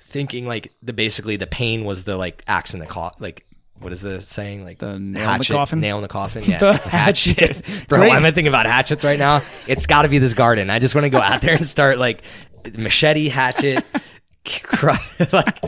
[0.00, 3.22] thinking like the basically the pain was the like axe in the coffin.
[3.22, 3.44] Like
[3.78, 4.64] what is the saying?
[4.64, 5.80] Like The nail in the coffin?
[5.80, 6.44] Nail in the coffin.
[6.46, 7.62] Yeah, The hatchet.
[7.88, 8.08] Bro, Great.
[8.10, 9.42] why am I thinking about hatchets right now?
[9.66, 10.70] It's got to be this garden.
[10.70, 12.22] I just want to go out there and start like
[12.76, 13.84] machete, hatchet.
[14.44, 14.98] cry-
[15.32, 15.58] like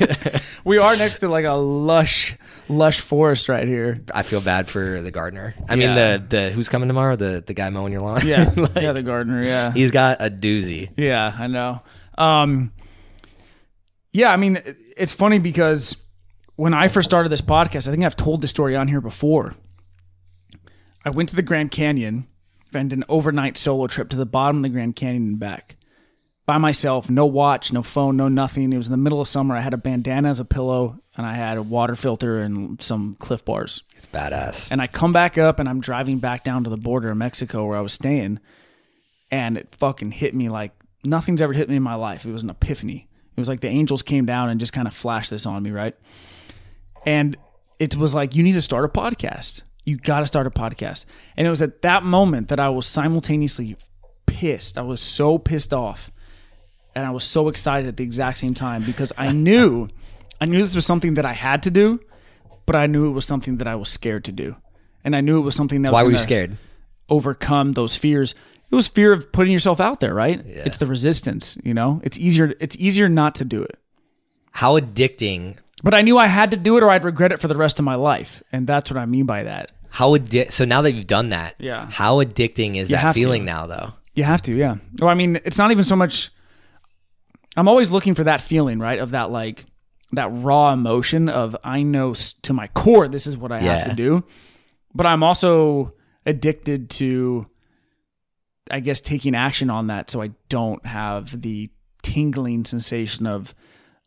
[0.64, 2.36] We are next to like a lush,
[2.68, 4.00] lush forest right here.
[4.14, 5.54] I feel bad for the gardener.
[5.68, 7.16] I mean the the who's coming tomorrow?
[7.16, 8.22] The the guy mowing your lawn.
[8.26, 9.42] Yeah, Like, yeah, the gardener.
[9.42, 10.90] Yeah, he's got a doozy.
[10.96, 11.82] yeah, I know.
[12.16, 12.72] Um,
[14.12, 14.58] yeah, I mean,
[14.96, 15.96] it's funny because
[16.56, 19.54] when I first started this podcast, I think I've told this story on here before.
[21.04, 22.28] I went to the Grand Canyon,
[22.68, 25.76] spent an overnight solo trip to the bottom of the Grand Canyon and back
[26.52, 28.74] by myself, no watch, no phone, no nothing.
[28.74, 29.56] It was in the middle of summer.
[29.56, 33.16] I had a bandana as a pillow, and I had a water filter and some
[33.18, 33.84] Clif Bars.
[33.96, 34.68] It's badass.
[34.70, 37.64] And I come back up and I'm driving back down to the border of Mexico
[37.64, 38.38] where I was staying.
[39.30, 40.72] And it fucking hit me like
[41.06, 42.26] nothing's ever hit me in my life.
[42.26, 43.08] It was an epiphany.
[43.34, 45.70] It was like the angels came down and just kind of flashed this on me,
[45.70, 45.96] right?
[47.06, 47.38] And
[47.78, 49.62] it was like, you need to start a podcast.
[49.86, 51.06] You got to start a podcast.
[51.34, 53.78] And it was at that moment that I was simultaneously
[54.26, 54.76] pissed.
[54.76, 56.11] I was so pissed off.
[56.94, 59.88] And I was so excited at the exact same time because I knew,
[60.40, 62.00] I knew this was something that I had to do,
[62.66, 64.56] but I knew it was something that I was scared to do.
[65.04, 66.56] And I knew it was something that was Why were you scared?
[67.08, 68.34] overcome those fears.
[68.70, 70.40] It was fear of putting yourself out there, right?
[70.46, 72.00] It's the resistance, you know?
[72.04, 73.78] It's easier it's easier not to do it.
[74.52, 77.48] How addicting But I knew I had to do it or I'd regret it for
[77.48, 78.42] the rest of my life.
[78.52, 79.72] And that's what I mean by that.
[79.90, 81.88] How addi- so now that you've done that, Yeah.
[81.90, 83.20] How addicting is You that have to.
[83.20, 83.92] feeling now, though?
[84.14, 84.76] You have to, yeah.
[85.00, 86.30] Well, I mean, it's not even so much.
[87.56, 88.98] I'm always looking for that feeling, right?
[88.98, 89.64] Of that like
[90.12, 93.94] that raw emotion of I know to my core this is what I have to
[93.94, 94.24] do,
[94.94, 95.94] but I'm also
[96.24, 97.46] addicted to
[98.70, 101.70] I guess taking action on that so I don't have the
[102.02, 103.54] tingling sensation of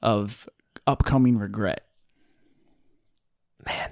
[0.02, 0.48] of
[0.88, 1.86] upcoming regret.
[3.66, 3.92] Man,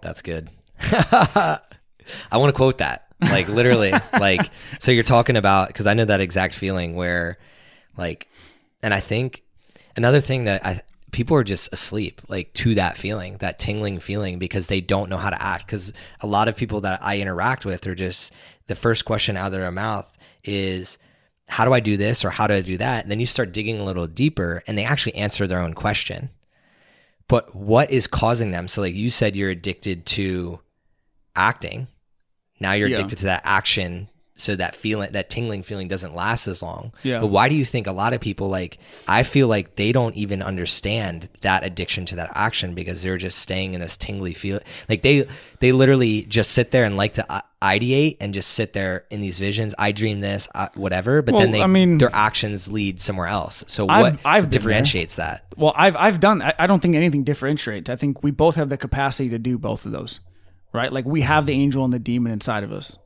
[0.00, 0.50] that's good.
[0.80, 1.58] I
[2.32, 3.06] want to quote that.
[3.20, 7.38] Like literally, like so you're talking about because I know that exact feeling where
[7.96, 8.28] like
[8.82, 9.42] and I think
[9.96, 10.80] another thing that I
[11.10, 15.18] people are just asleep like to that feeling, that tingling feeling because they don't know
[15.18, 18.32] how to act cuz a lot of people that I interact with are just
[18.66, 20.10] the first question out of their mouth
[20.44, 20.96] is
[21.48, 23.02] how do I do this or how do I do that?
[23.04, 26.30] And then you start digging a little deeper and they actually answer their own question.
[27.28, 28.68] But what is causing them?
[28.68, 30.60] So like you said you're addicted to
[31.36, 31.88] acting.
[32.58, 32.94] Now you're Yeah.
[32.96, 36.92] addicted to that action so that feeling that tingling feeling doesn't last as long.
[37.02, 37.20] Yeah.
[37.20, 40.14] But why do you think a lot of people like I feel like they don't
[40.16, 44.60] even understand that addiction to that action because they're just staying in this tingly feel
[44.88, 45.26] like they
[45.60, 49.20] they literally just sit there and like to uh, ideate and just sit there in
[49.20, 53.00] these visions I dream this uh, whatever but then they I mean- their actions lead
[53.00, 53.64] somewhere else.
[53.68, 55.44] So I've- what I've differentiates that?
[55.58, 56.40] Well, I've I've done.
[56.40, 57.90] I, I don't think anything differentiates.
[57.90, 60.20] I think we both have the capacity to do both of those,
[60.72, 60.90] right?
[60.90, 62.96] Like we have the angel and the demon inside of us.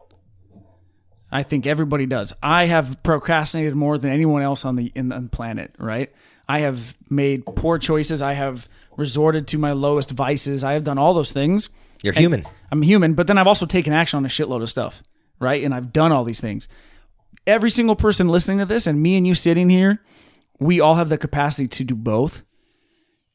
[1.30, 2.32] I think everybody does.
[2.42, 6.12] I have procrastinated more than anyone else on the in the planet, right?
[6.48, 8.22] I have made poor choices.
[8.22, 10.62] I have resorted to my lowest vices.
[10.64, 11.68] I have done all those things.
[12.02, 12.46] You're And human.
[12.70, 15.02] I'm human, but then I've also taken action on a shitload of stuff,
[15.40, 15.62] right?
[15.64, 16.68] And I've done all these things.
[17.46, 20.02] Every single person listening to this, and me and you sitting here,
[20.58, 22.42] we all have the capacity to do both.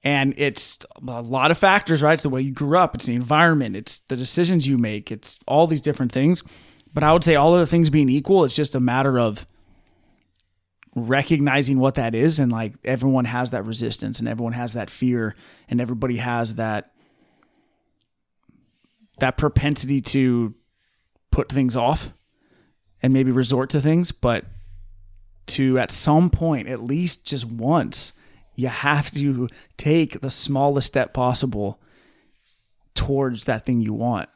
[0.04, 2.14] And it's a lot of factors, right?
[2.14, 5.40] It's the way you grew up, it's the environment, it's the decisions you make, it's
[5.48, 6.42] all these different things.
[6.94, 9.46] But I would say all of the things being equal, it's just a matter of
[10.94, 15.36] recognizing what that is and like everyone has that resistance and everyone has that fear
[15.70, 16.92] and everybody has that
[19.20, 20.54] that propensity to
[21.32, 22.12] put things off
[23.02, 24.46] and maybe resort to things, but
[25.48, 28.14] to at some point, at least just once,
[28.56, 31.80] you have to take the smallest step possible
[32.94, 34.30] towards that thing you want,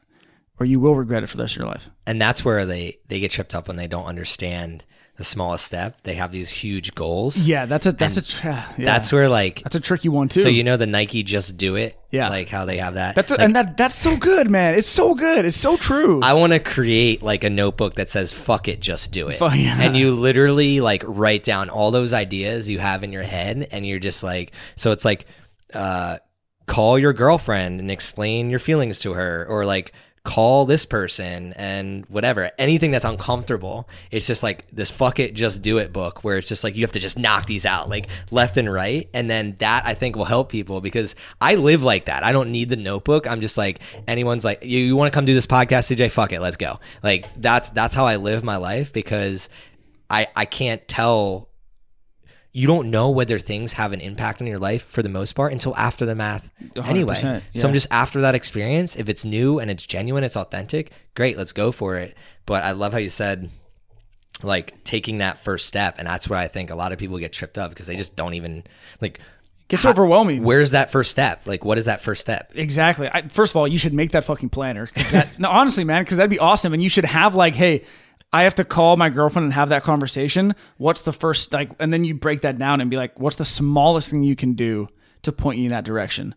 [0.60, 1.90] or you will regret it for the rest of your life.
[2.08, 4.86] and that's where they they get tripped up when they don't understand
[5.18, 6.02] the smallest step.
[6.04, 7.38] They have these huge goals.
[7.38, 8.84] Yeah, that's a that's a tra- yeah.
[8.86, 10.42] That's where like that's a tricky one too.
[10.42, 11.98] so you know the Nike just do it.
[12.12, 12.28] Yeah.
[12.30, 13.16] like how they have that.
[13.16, 14.76] that's a, Like, and that that's so good, man.
[14.76, 15.46] It's so good.
[15.46, 16.20] It's so true.
[16.22, 19.46] I want to create like a notebook that says "fuck it, just do it," Fu-
[19.54, 19.78] yeah.
[19.82, 23.88] and you literally like write down all those ideas you have in your head, and
[23.88, 25.26] you're just like, so it's like,
[25.74, 26.18] uh,
[26.68, 29.94] call your girlfriend and explain your feelings to her, or like
[30.26, 33.88] call this person and whatever, anything that's uncomfortable.
[34.12, 36.82] It's just like this "fuck it, just do it" book where it's just like you
[36.82, 40.18] have to just knock these out like left and right, and then that I think
[40.18, 42.24] will help people because I live like that.
[42.24, 43.28] I don't need the notebook.
[43.28, 46.12] I'm just like anyone's like, you, you want to come do this podcast, CJ?
[46.12, 46.80] Fuck it, let's go.
[47.02, 49.48] Like that's that's how I live my life because
[50.10, 51.50] I I can't tell.
[52.56, 55.52] You don't know whether things have an impact on your life for the most part
[55.52, 56.50] until after the math.
[56.78, 58.96] Anyway, 100%, so I'm just after that experience.
[58.96, 60.92] If it's new and it's genuine, it's authentic.
[61.16, 62.16] Great, let's go for it.
[62.46, 63.50] But I love how you said
[64.42, 67.34] like taking that first step, and that's where I think a lot of people get
[67.34, 68.64] tripped up because they just don't even
[69.02, 69.20] like.
[69.68, 70.42] Gets how- overwhelming.
[70.42, 71.46] Where's that first step?
[71.46, 72.54] Like, what is that first step?
[72.56, 73.10] Exactly.
[73.12, 74.90] I, first of all, you should make that fucking planner.
[75.12, 76.72] That, no, honestly, man, because that'd be awesome.
[76.74, 77.84] And you should have like, hey,
[78.36, 80.56] I have to call my girlfriend and have that conversation.
[80.76, 81.72] What's the first like?
[81.80, 84.56] And then you break that down and be like, what's the smallest thing you can
[84.56, 84.90] do
[85.22, 86.36] to point you in that direction?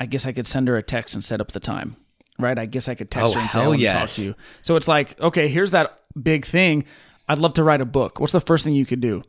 [0.00, 1.94] I guess I could send her a text and set up the time.
[2.40, 2.58] Right.
[2.58, 4.34] I guess I could text Oh, her and say I want to talk to you.
[4.62, 6.86] So it's like, okay, here's that big thing.
[7.28, 8.18] I'd love to write a book.
[8.18, 9.22] What's the first thing you could do?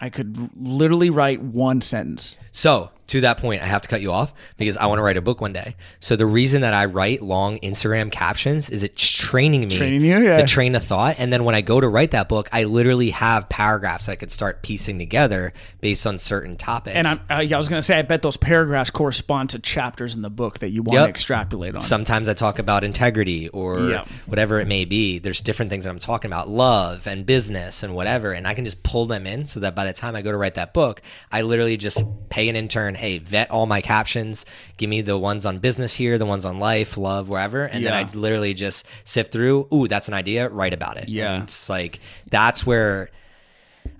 [0.00, 2.36] I could literally write one sentence.
[2.52, 5.16] So, to that point, I have to cut you off because I want to write
[5.18, 5.76] a book one day.
[6.00, 10.18] So, the reason that I write long Instagram captions is it's training me Training you,
[10.18, 10.36] yeah.
[10.40, 11.16] the train of thought.
[11.18, 14.30] And then when I go to write that book, I literally have paragraphs I could
[14.30, 16.96] start piecing together based on certain topics.
[16.96, 20.14] And uh, yeah, I was going to say, I bet those paragraphs correspond to chapters
[20.14, 21.82] in the book that you want to extrapolate on.
[21.82, 24.04] Sometimes I talk about integrity or Yeah.
[24.26, 25.18] whatever it may be.
[25.18, 28.32] There's different things that I'm talking about, love and business and whatever.
[28.32, 30.36] And I can just pull them in so that by the time I go to
[30.38, 34.90] write that book, I literally just pay an intern, hey, vet all my captions, give
[34.90, 37.64] me the ones on business here, the ones on life, love, wherever.
[37.64, 37.90] And Yeah.
[37.90, 41.08] then I literally just sift through, ooh, that's an idea, write about it.
[41.08, 41.34] Yeah.
[41.34, 43.10] And it's like, that's where,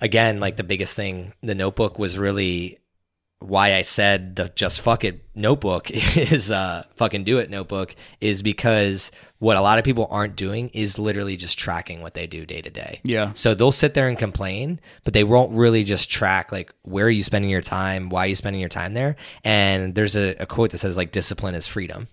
[0.01, 2.79] again, like the biggest thing, the notebook was really
[3.41, 8.43] why I said the just fuck it notebook is uh fucking do it notebook is
[8.43, 9.11] because
[9.45, 12.63] what a lot of people aren't doing is literally just tracking what they do day
[12.63, 13.01] to day.
[13.05, 13.33] Yeah.
[13.35, 17.11] So they'll sit there and complain, but they won't really just track like where are
[17.11, 19.17] you spending your time, why are you spending your time there?
[19.45, 22.09] And there's a, a quote that says like discipline is freedom.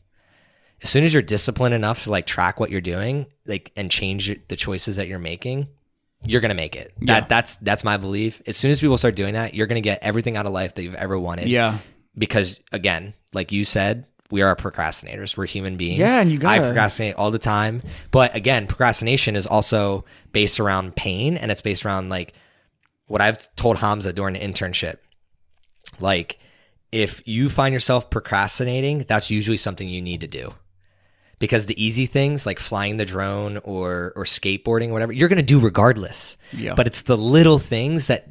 [0.84, 4.36] as soon as you're disciplined enough to like track what you're doing, like and change
[4.48, 5.68] the choices that you're making,
[6.26, 6.94] you're gonna make it.
[7.00, 7.22] Yeah.
[7.22, 8.42] That that's that's my belief.
[8.46, 10.84] As soon as people start doing that, you're gonna get everything out of life that
[10.84, 11.48] you've ever wanted.
[11.48, 11.78] Yeah.
[12.18, 15.36] Because again, like you said, we are procrastinators.
[15.38, 16.00] We're human beings.
[16.00, 17.82] Yeah, and you I gotta- procrastinate all the time.
[18.12, 22.34] But again, procrastination is also based around pain and it's based around like
[23.08, 24.96] what I've told Hamza during an internship.
[26.00, 26.40] Like,
[26.92, 30.54] if you find yourself procrastinating, that's usually something you need to do.
[31.40, 35.42] Because the easy things like flying the drone or or skateboarding or whatever, you're gonna
[35.42, 36.38] do regardless.
[36.54, 36.76] Yeah.
[36.76, 38.30] But it's the little things that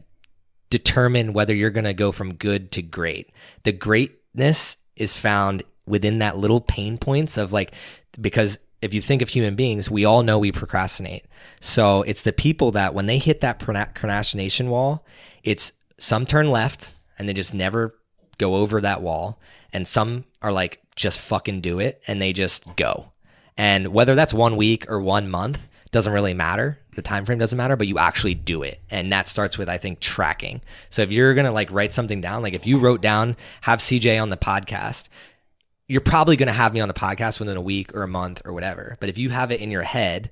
[0.70, 3.30] determine whether you're gonna go from good to great.
[3.64, 7.72] The greatness is found within that little pain points of like
[8.20, 11.26] because if you think of human beings, we all know we procrastinate.
[11.60, 15.04] So it's the people that when they hit that procrastination wall,
[15.42, 17.94] it's some turn left and they just never
[18.38, 19.38] go over that wall.
[19.72, 22.02] And some are like, just fucking do it.
[22.06, 23.12] And they just go.
[23.56, 26.78] And whether that's one week or one month doesn't really matter.
[26.94, 28.80] The time frame doesn't matter, but you actually do it.
[28.90, 30.60] And that starts with, I think, tracking.
[30.88, 34.20] So if you're gonna like write something down, like if you wrote down, have CJ
[34.20, 35.08] on the podcast,
[35.90, 38.42] you're probably going to have me on the podcast within a week or a month
[38.44, 38.96] or whatever.
[39.00, 40.30] But if you have it in your head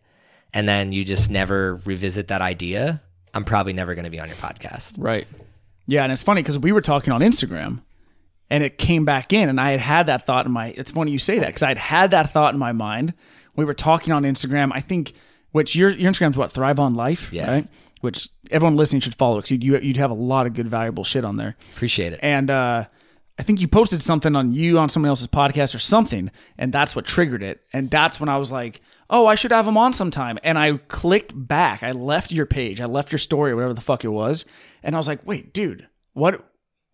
[0.55, 3.03] and then you just never revisit that idea,
[3.35, 4.95] I'm probably never going to be on your podcast.
[4.97, 5.27] Right.
[5.87, 7.81] Yeah, and it's funny because we were talking on Instagram,
[8.51, 10.69] and it came back in, and I had had that thought in my.
[10.77, 13.15] It's funny you say that because I had had that thought in my mind.
[13.57, 14.71] We were talking on Instagram.
[14.73, 15.13] I think,
[15.53, 17.51] which your your Instagram's what Thrive on Life, Yeah.
[17.51, 17.69] right?
[18.01, 21.03] Which everyone listening should follow because you'd you, you'd have a lot of good valuable
[21.05, 21.57] shit on there.
[21.75, 22.21] Appreciate it.
[22.23, 22.85] And uh,
[23.39, 26.97] I think you posted something on you on someone else's podcast or something, and that's
[26.97, 27.63] what triggered it.
[27.73, 30.79] And that's when I was like, "Oh, I should have him on sometime." And I
[30.89, 31.83] clicked back.
[31.83, 32.81] I left your page.
[32.81, 34.45] I left your story, whatever the fuck it was,
[34.83, 36.45] and I was like, "Wait, dude, what?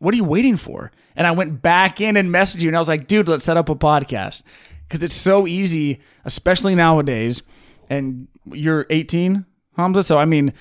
[0.01, 2.81] What are you waiting for?" And I went back in and messaged you, and I
[2.81, 4.43] was like, "Dude, let's set up a podcast."
[4.87, 7.43] Because it's so easy, especially nowadays.
[7.89, 9.47] And you're 18,
[9.79, 10.03] Hamza.
[10.03, 10.53] So I mean,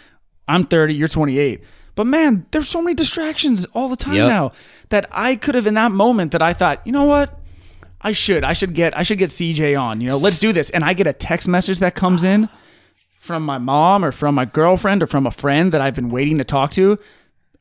[0.48, 0.96] I'm 30.
[0.96, 1.62] You're 28.
[1.96, 4.28] But man, there's so many distractions all the time Yep.
[4.28, 4.52] now
[4.90, 7.40] that I could have in that moment that I thought, you know what?
[8.02, 8.44] I should.
[8.44, 10.02] I should get I should get CJ on.
[10.02, 10.70] You know, let's do this.
[10.72, 12.50] And I get a text message that comes in
[13.20, 16.38] from my mom or from my girlfriend or from a friend that I've been waiting
[16.40, 17.00] to talk to.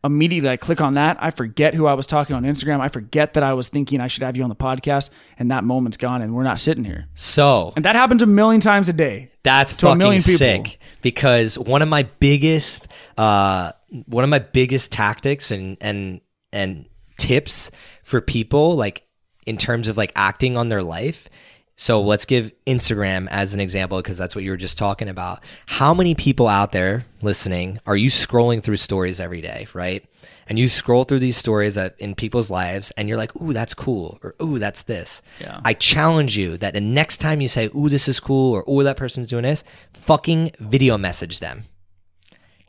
[0.05, 1.17] Immediately I click on that.
[1.21, 2.81] I forget who I was talking on Instagram.
[2.81, 5.63] I forget that I was thinking I should have you on the podcast and that
[5.63, 7.07] moment's gone and we're not sitting here.
[7.15, 9.31] So And that happens a million times a day.
[9.45, 13.71] that's to a fucking sick because one of my biggest, uh,
[14.07, 16.21] one of my biggest tactics and, and,
[16.53, 16.87] and
[17.19, 17.71] tips
[18.03, 19.05] for people, like
[19.47, 21.29] in terms of like acting on their life.
[21.77, 25.43] So let's give Instagram as an example because that's what you were just talking about.
[25.67, 30.05] How many people out there listening are you scrolling through stories every day, right?
[30.47, 33.75] And you scroll through these stories that in people's lives and you're like, "Ooh, that's
[33.75, 35.61] cool," or "Ooh, that's this." Yeah.
[35.65, 38.83] I challenge you that the next time you say, "Ooh, this is cool," or "Ooh,
[38.83, 39.65] that person's doing this,"
[39.95, 41.65] fucking video message them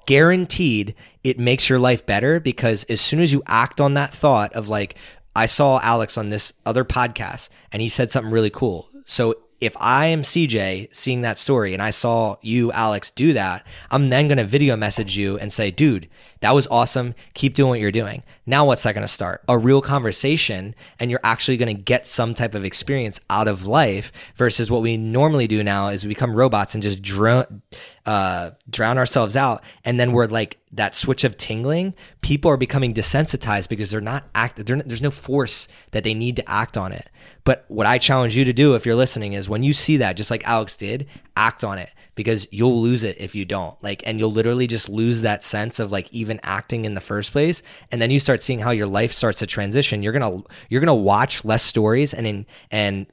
[0.05, 4.53] guaranteed it makes your life better because as soon as you act on that thought
[4.53, 4.95] of like
[5.35, 8.89] I saw Alex on this other podcast and he said something really cool.
[9.05, 13.65] So if I am CJ seeing that story and I saw you Alex do that,
[13.89, 16.09] I'm then going to video message you and say, "Dude,
[16.43, 17.15] that was awesome.
[17.33, 19.41] Keep doing what you're doing." Now what's that going to start?
[19.47, 23.65] A real conversation and you're actually going to get some type of experience out of
[23.65, 27.61] life versus what we normally do now is we become robots and just drown
[28.05, 32.93] uh, drown ourselves out and then we're like that switch of tingling people are becoming
[32.93, 36.91] desensitized because they're not act they're, there's no force that they need to act on
[36.91, 37.09] it
[37.45, 40.17] but what i challenge you to do if you're listening is when you see that
[40.17, 43.81] just like alex did act on it because you'll lose it if you don't.
[43.83, 47.31] Like and you'll literally just lose that sense of like even acting in the first
[47.31, 47.63] place.
[47.91, 50.03] And then you start seeing how your life starts to transition.
[50.03, 53.07] You're gonna you're gonna watch less stories and in and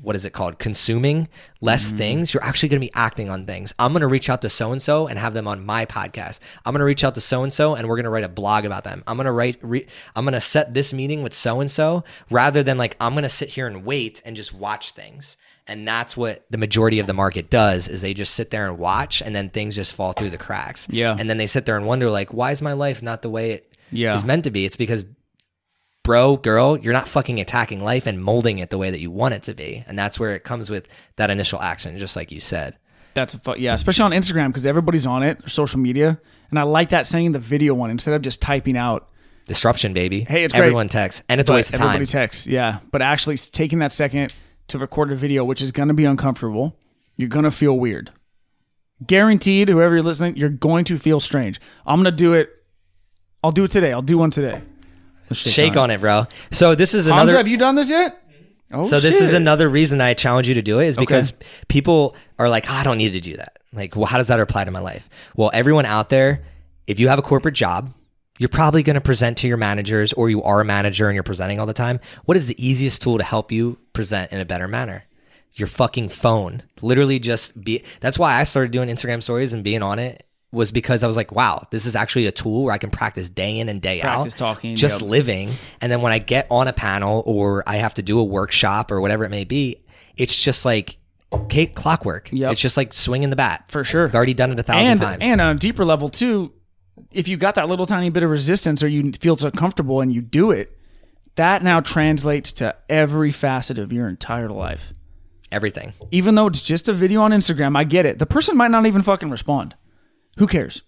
[0.00, 0.58] what is it called?
[0.58, 1.28] Consuming
[1.60, 1.98] less Mm-hmm.
[1.98, 2.34] things.
[2.34, 3.74] You're actually going to be acting on things.
[3.78, 6.40] I'm going to reach out to so and so and have them on my podcast.
[6.64, 8.28] I'm going to reach out to so and so and we're going to write a
[8.28, 9.04] blog about them.
[9.06, 12.04] I'm going to write re- i'm going to set this meeting with so and so
[12.30, 15.36] rather than like i'm going to sit here and wait and just watch things
[15.66, 18.78] and that's what the majority of the market does is they just sit there and
[18.78, 21.16] watch and then things just fall through the cracks Yeah.
[21.18, 23.52] and then they sit there and wonder like why is my life not the way
[23.52, 24.14] it Yeah.
[24.14, 25.04] is meant to be it's because
[26.04, 29.34] bro, girl, you're not fucking attacking life and molding it the way that you want
[29.34, 29.84] it to be.
[29.86, 32.76] And that's where it comes with that initial action, just like you said.
[33.14, 36.20] That's a fu- yeah, especially on Instagram because everybody's on it, social media,
[36.50, 39.08] and I like that saying the video one instead of just typing out.
[39.46, 40.22] Disruption, baby.
[40.22, 40.62] Hey, it's great.
[40.62, 41.22] Everyone texts.
[41.28, 41.88] And it's a but waste of time.
[41.90, 44.32] Everybody texts, yeah, but actually taking that second
[44.68, 46.76] to record a video, which is going to be uncomfortable,
[47.16, 48.10] you're going to feel weird.
[49.06, 51.60] Guaranteed, whoever you're listening, you're going to feel strange.
[51.86, 52.50] I'm going to do it.
[53.42, 53.92] I'll do it today.
[53.92, 54.62] I'll do one today.
[55.28, 56.26] Let's Shake on it, bro.
[56.52, 57.36] So this is Hamza, another.
[57.38, 58.28] have you done this yet?
[58.28, 58.80] Mm-hmm.
[58.80, 61.32] Oh, so this is another reason I challenge you to do it is because
[61.68, 63.58] people are like, "Oh, I don't need to do that.
[63.72, 65.08] Like, well, how does that apply to my life?
[65.36, 66.44] Well, everyone out there,
[66.86, 67.92] if you have a corporate job,
[68.42, 71.22] you're probably going to present to your managers or you are a manager and you're
[71.22, 72.00] presenting all the time.
[72.24, 75.04] What is the easiest tool to help you present in a better manner?
[75.52, 76.64] Your fucking phone.
[76.80, 80.72] Literally just be that's why I started doing Instagram stories and being on it was
[80.72, 83.60] because I was like, wow, this is actually a tool where I can practice day
[83.60, 84.38] in and day Practice out.
[84.38, 85.08] talking, Just yep.
[85.08, 85.50] living.
[85.80, 88.90] And then when I get on a panel or I have to do a workshop
[88.90, 89.84] or whatever it may be,
[90.16, 90.96] it's just like
[91.48, 92.28] Kate clockwork.
[92.32, 92.50] Yep.
[92.52, 93.66] It's just like swinging the bat.
[93.68, 94.04] For sure.
[94.08, 95.18] I've already done it a thousand and times.
[95.20, 96.52] and on a deeper level too,
[97.10, 100.12] if you got that little tiny bit of resistance or you feel so comfortable and
[100.12, 100.76] you do it,
[101.36, 104.92] that now translates to every facet of your entire life.
[105.50, 105.92] everything.
[106.10, 108.18] Even though it's just a video on Instagram, I get it.
[108.18, 109.74] The person might not even fucking respond.
[110.38, 110.80] Who cares?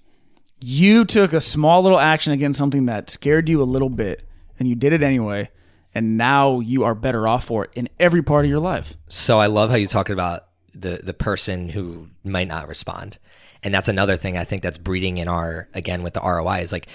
[0.61, 4.27] You took a small little action against something that scared you a little bit
[4.59, 5.51] and you did it anyway.
[5.95, 8.95] And now you are better off for it in every part of your life.
[9.09, 13.19] So I love how you talk about the the person who might not respond.
[13.65, 16.71] And that's another thing I think that's breeding in our again with the ROI is
[16.71, 16.87] like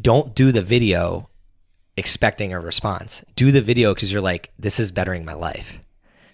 [0.00, 1.30] don't do the video
[1.96, 3.24] expecting a response.
[3.36, 5.80] Do the video cuz you're like this is bettering my life.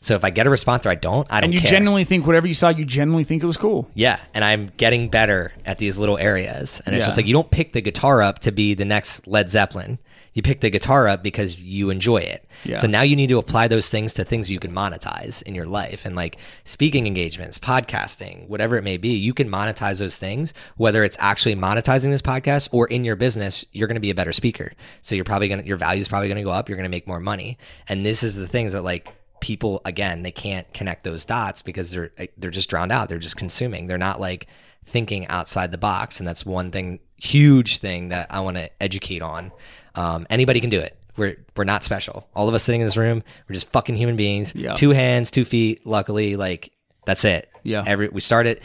[0.00, 1.70] So if I get a response or I don't, I don't And you care.
[1.70, 3.88] genuinely think whatever you saw, you genuinely think it was cool.
[3.94, 6.82] Yeah, and I'm getting better at these little areas.
[6.84, 7.06] And it's Yeah.
[7.06, 10.00] just like you don't pick the guitar up to be the next Led Zeppelin.
[10.34, 12.48] You pick the guitar up because you enjoy it.
[12.64, 12.78] Yeah.
[12.78, 15.66] So now you need to apply those things to things you can monetize in your
[15.66, 16.06] life.
[16.06, 21.04] And like speaking engagements, podcasting, whatever it may be, you can monetize those things, whether
[21.04, 24.32] it's actually monetizing this podcast or in your business, you're going to be a better
[24.32, 24.72] speaker.
[25.02, 26.68] So you're probably going to, your value is probably going to go up.
[26.68, 27.58] You're going to make more money.
[27.88, 29.08] And this is the things that like,
[29.42, 33.18] people again they can't connect those dots because they're eh, they're just drowned out they're
[33.18, 34.46] just consuming they're not like
[34.86, 39.20] thinking outside the box and that's one thing huge thing that i want to educate
[39.20, 39.50] on
[39.94, 40.96] um, anybody can do it.
[41.16, 42.28] We're we're not special.
[42.34, 44.54] All of us sitting in this room we're just fucking human beings.
[44.54, 44.74] Yeah.
[44.74, 46.72] two hands two feet luckily like
[47.04, 47.50] that's it.
[47.62, 47.84] Yeah.
[47.86, 48.62] every we start it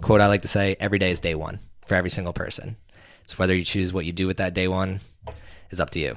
[0.00, 2.76] quote i like to say every day is day one for every single person.
[3.26, 5.00] So whether you choose what you do with that day one
[5.70, 6.16] is up to you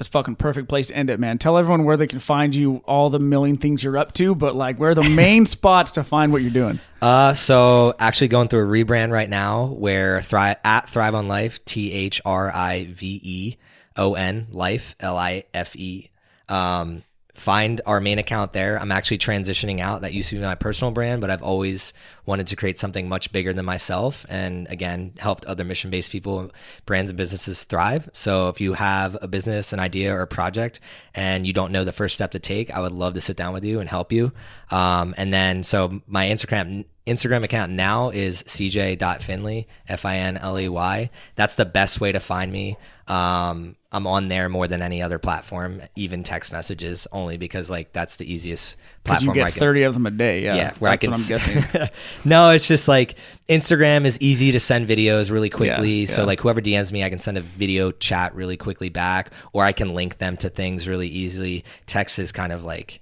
[0.00, 1.36] That's fucking perfect place to end it, man.
[1.36, 4.56] Tell everyone where they can find you, all the million things you're up to, but
[4.56, 6.80] like where are the main spots to find what you're doing?
[7.02, 11.62] Uh, so actually going through a rebrand right now where Thrive at Thrive on Life,
[11.66, 13.56] T H R I V E
[13.94, 16.08] O N Life, L I F E.
[16.48, 17.02] Um,
[17.40, 18.78] find our main account there.
[18.78, 20.02] I'm actually transitioning out.
[20.02, 21.94] That used to be my personal brand, but I've always
[22.26, 26.50] wanted to create something much bigger than myself and again, helped other mission based people,
[26.84, 28.10] brands and businesses thrive.
[28.12, 30.80] So if you have a business, an idea or a project
[31.14, 33.54] and you don't know the first step to take, I would love to sit down
[33.54, 34.32] with you and help you.
[34.70, 40.58] Um, and then, so my Instagram, Instagram account now is cj.finley, F I N L
[40.58, 41.10] E Y.
[41.34, 42.76] That's the best way to find me.
[43.08, 47.92] Um, I'm on there more than any other platform, even text messages, only because like
[47.92, 49.30] that's the easiest you platform.
[49.30, 50.42] I get can- 30 of them a day.
[50.44, 50.54] Yeah.
[50.54, 51.34] yeah, where I That's can.
[51.34, 51.88] what I'm guessing.
[52.24, 53.16] no, it's just like
[53.48, 56.00] Instagram is easy to send videos really quickly.
[56.02, 56.26] Yeah, So yeah.
[56.26, 59.72] like whoever DMs me, I can send a video chat really quickly back, or I
[59.72, 61.64] can link them to things really easily.
[61.86, 63.00] Text is kind of like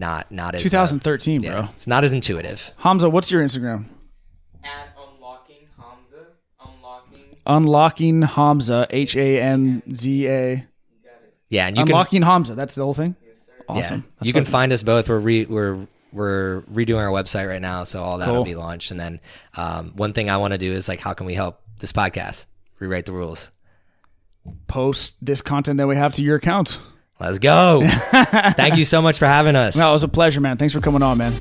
[0.00, 1.68] not not as uh, 2013, yeah, bro.
[1.76, 2.72] it's not as intuitive.
[2.78, 3.84] Hamza, what's your Instagram?
[4.64, 6.26] At unlocking Hamza,
[6.60, 7.36] unlocking.
[7.46, 10.66] Unlocking Hamza, H A M Z A.
[11.48, 12.54] Yeah, and you can Unlocking Hamza.
[12.54, 13.14] That's the whole thing.
[13.68, 14.04] Awesome.
[14.20, 14.26] Yeah.
[14.26, 15.08] You can find us both.
[15.08, 18.90] We're re, we're we're redoing our website right now, so all that'll be launched.
[18.90, 19.20] And then
[19.54, 22.46] um, one thing I want to do is like, how can we help this podcast
[22.80, 23.50] rewrite the rules?
[24.68, 26.78] post this content that we have to your account.
[27.20, 27.86] Let's go!
[28.56, 29.76] Thank you so much for having us.
[29.76, 30.56] No, it was a pleasure, man.
[30.56, 31.32] Thanks for coming on, man.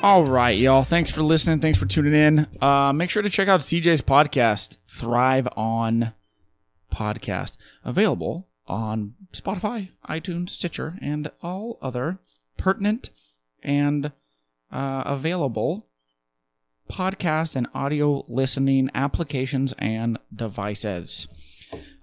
[0.00, 0.84] All right, y'all.
[0.84, 1.58] Thanks for listening.
[1.58, 2.46] Thanks for tuning in.
[2.62, 6.12] Uh, make sure to check out CJ's podcast, Thrive On
[6.94, 12.18] Podcast, available on Spotify, iTunes, Stitcher, and all other
[12.56, 13.10] pertinent
[13.64, 14.12] and
[14.70, 15.86] uh, available
[16.88, 21.26] podcast and audio listening applications and devices.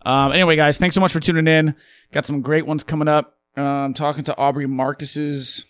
[0.05, 1.75] Um, anyway, guys, thanks so much for tuning in.
[2.11, 3.38] Got some great ones coming up.
[3.55, 5.65] Um, talking to Aubrey Marcus's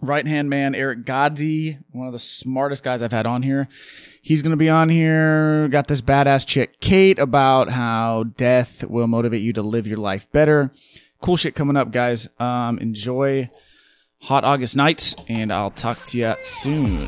[0.00, 3.68] right hand man, Eric Godzi, one of the smartest guys I've had on here.
[4.20, 5.68] He's going to be on here.
[5.68, 10.30] Got this badass chick, Kate, about how death will motivate you to live your life
[10.32, 10.70] better.
[11.20, 12.28] Cool shit coming up, guys.
[12.38, 13.50] Um, enjoy
[14.20, 17.06] hot August nights, and I'll talk to you soon.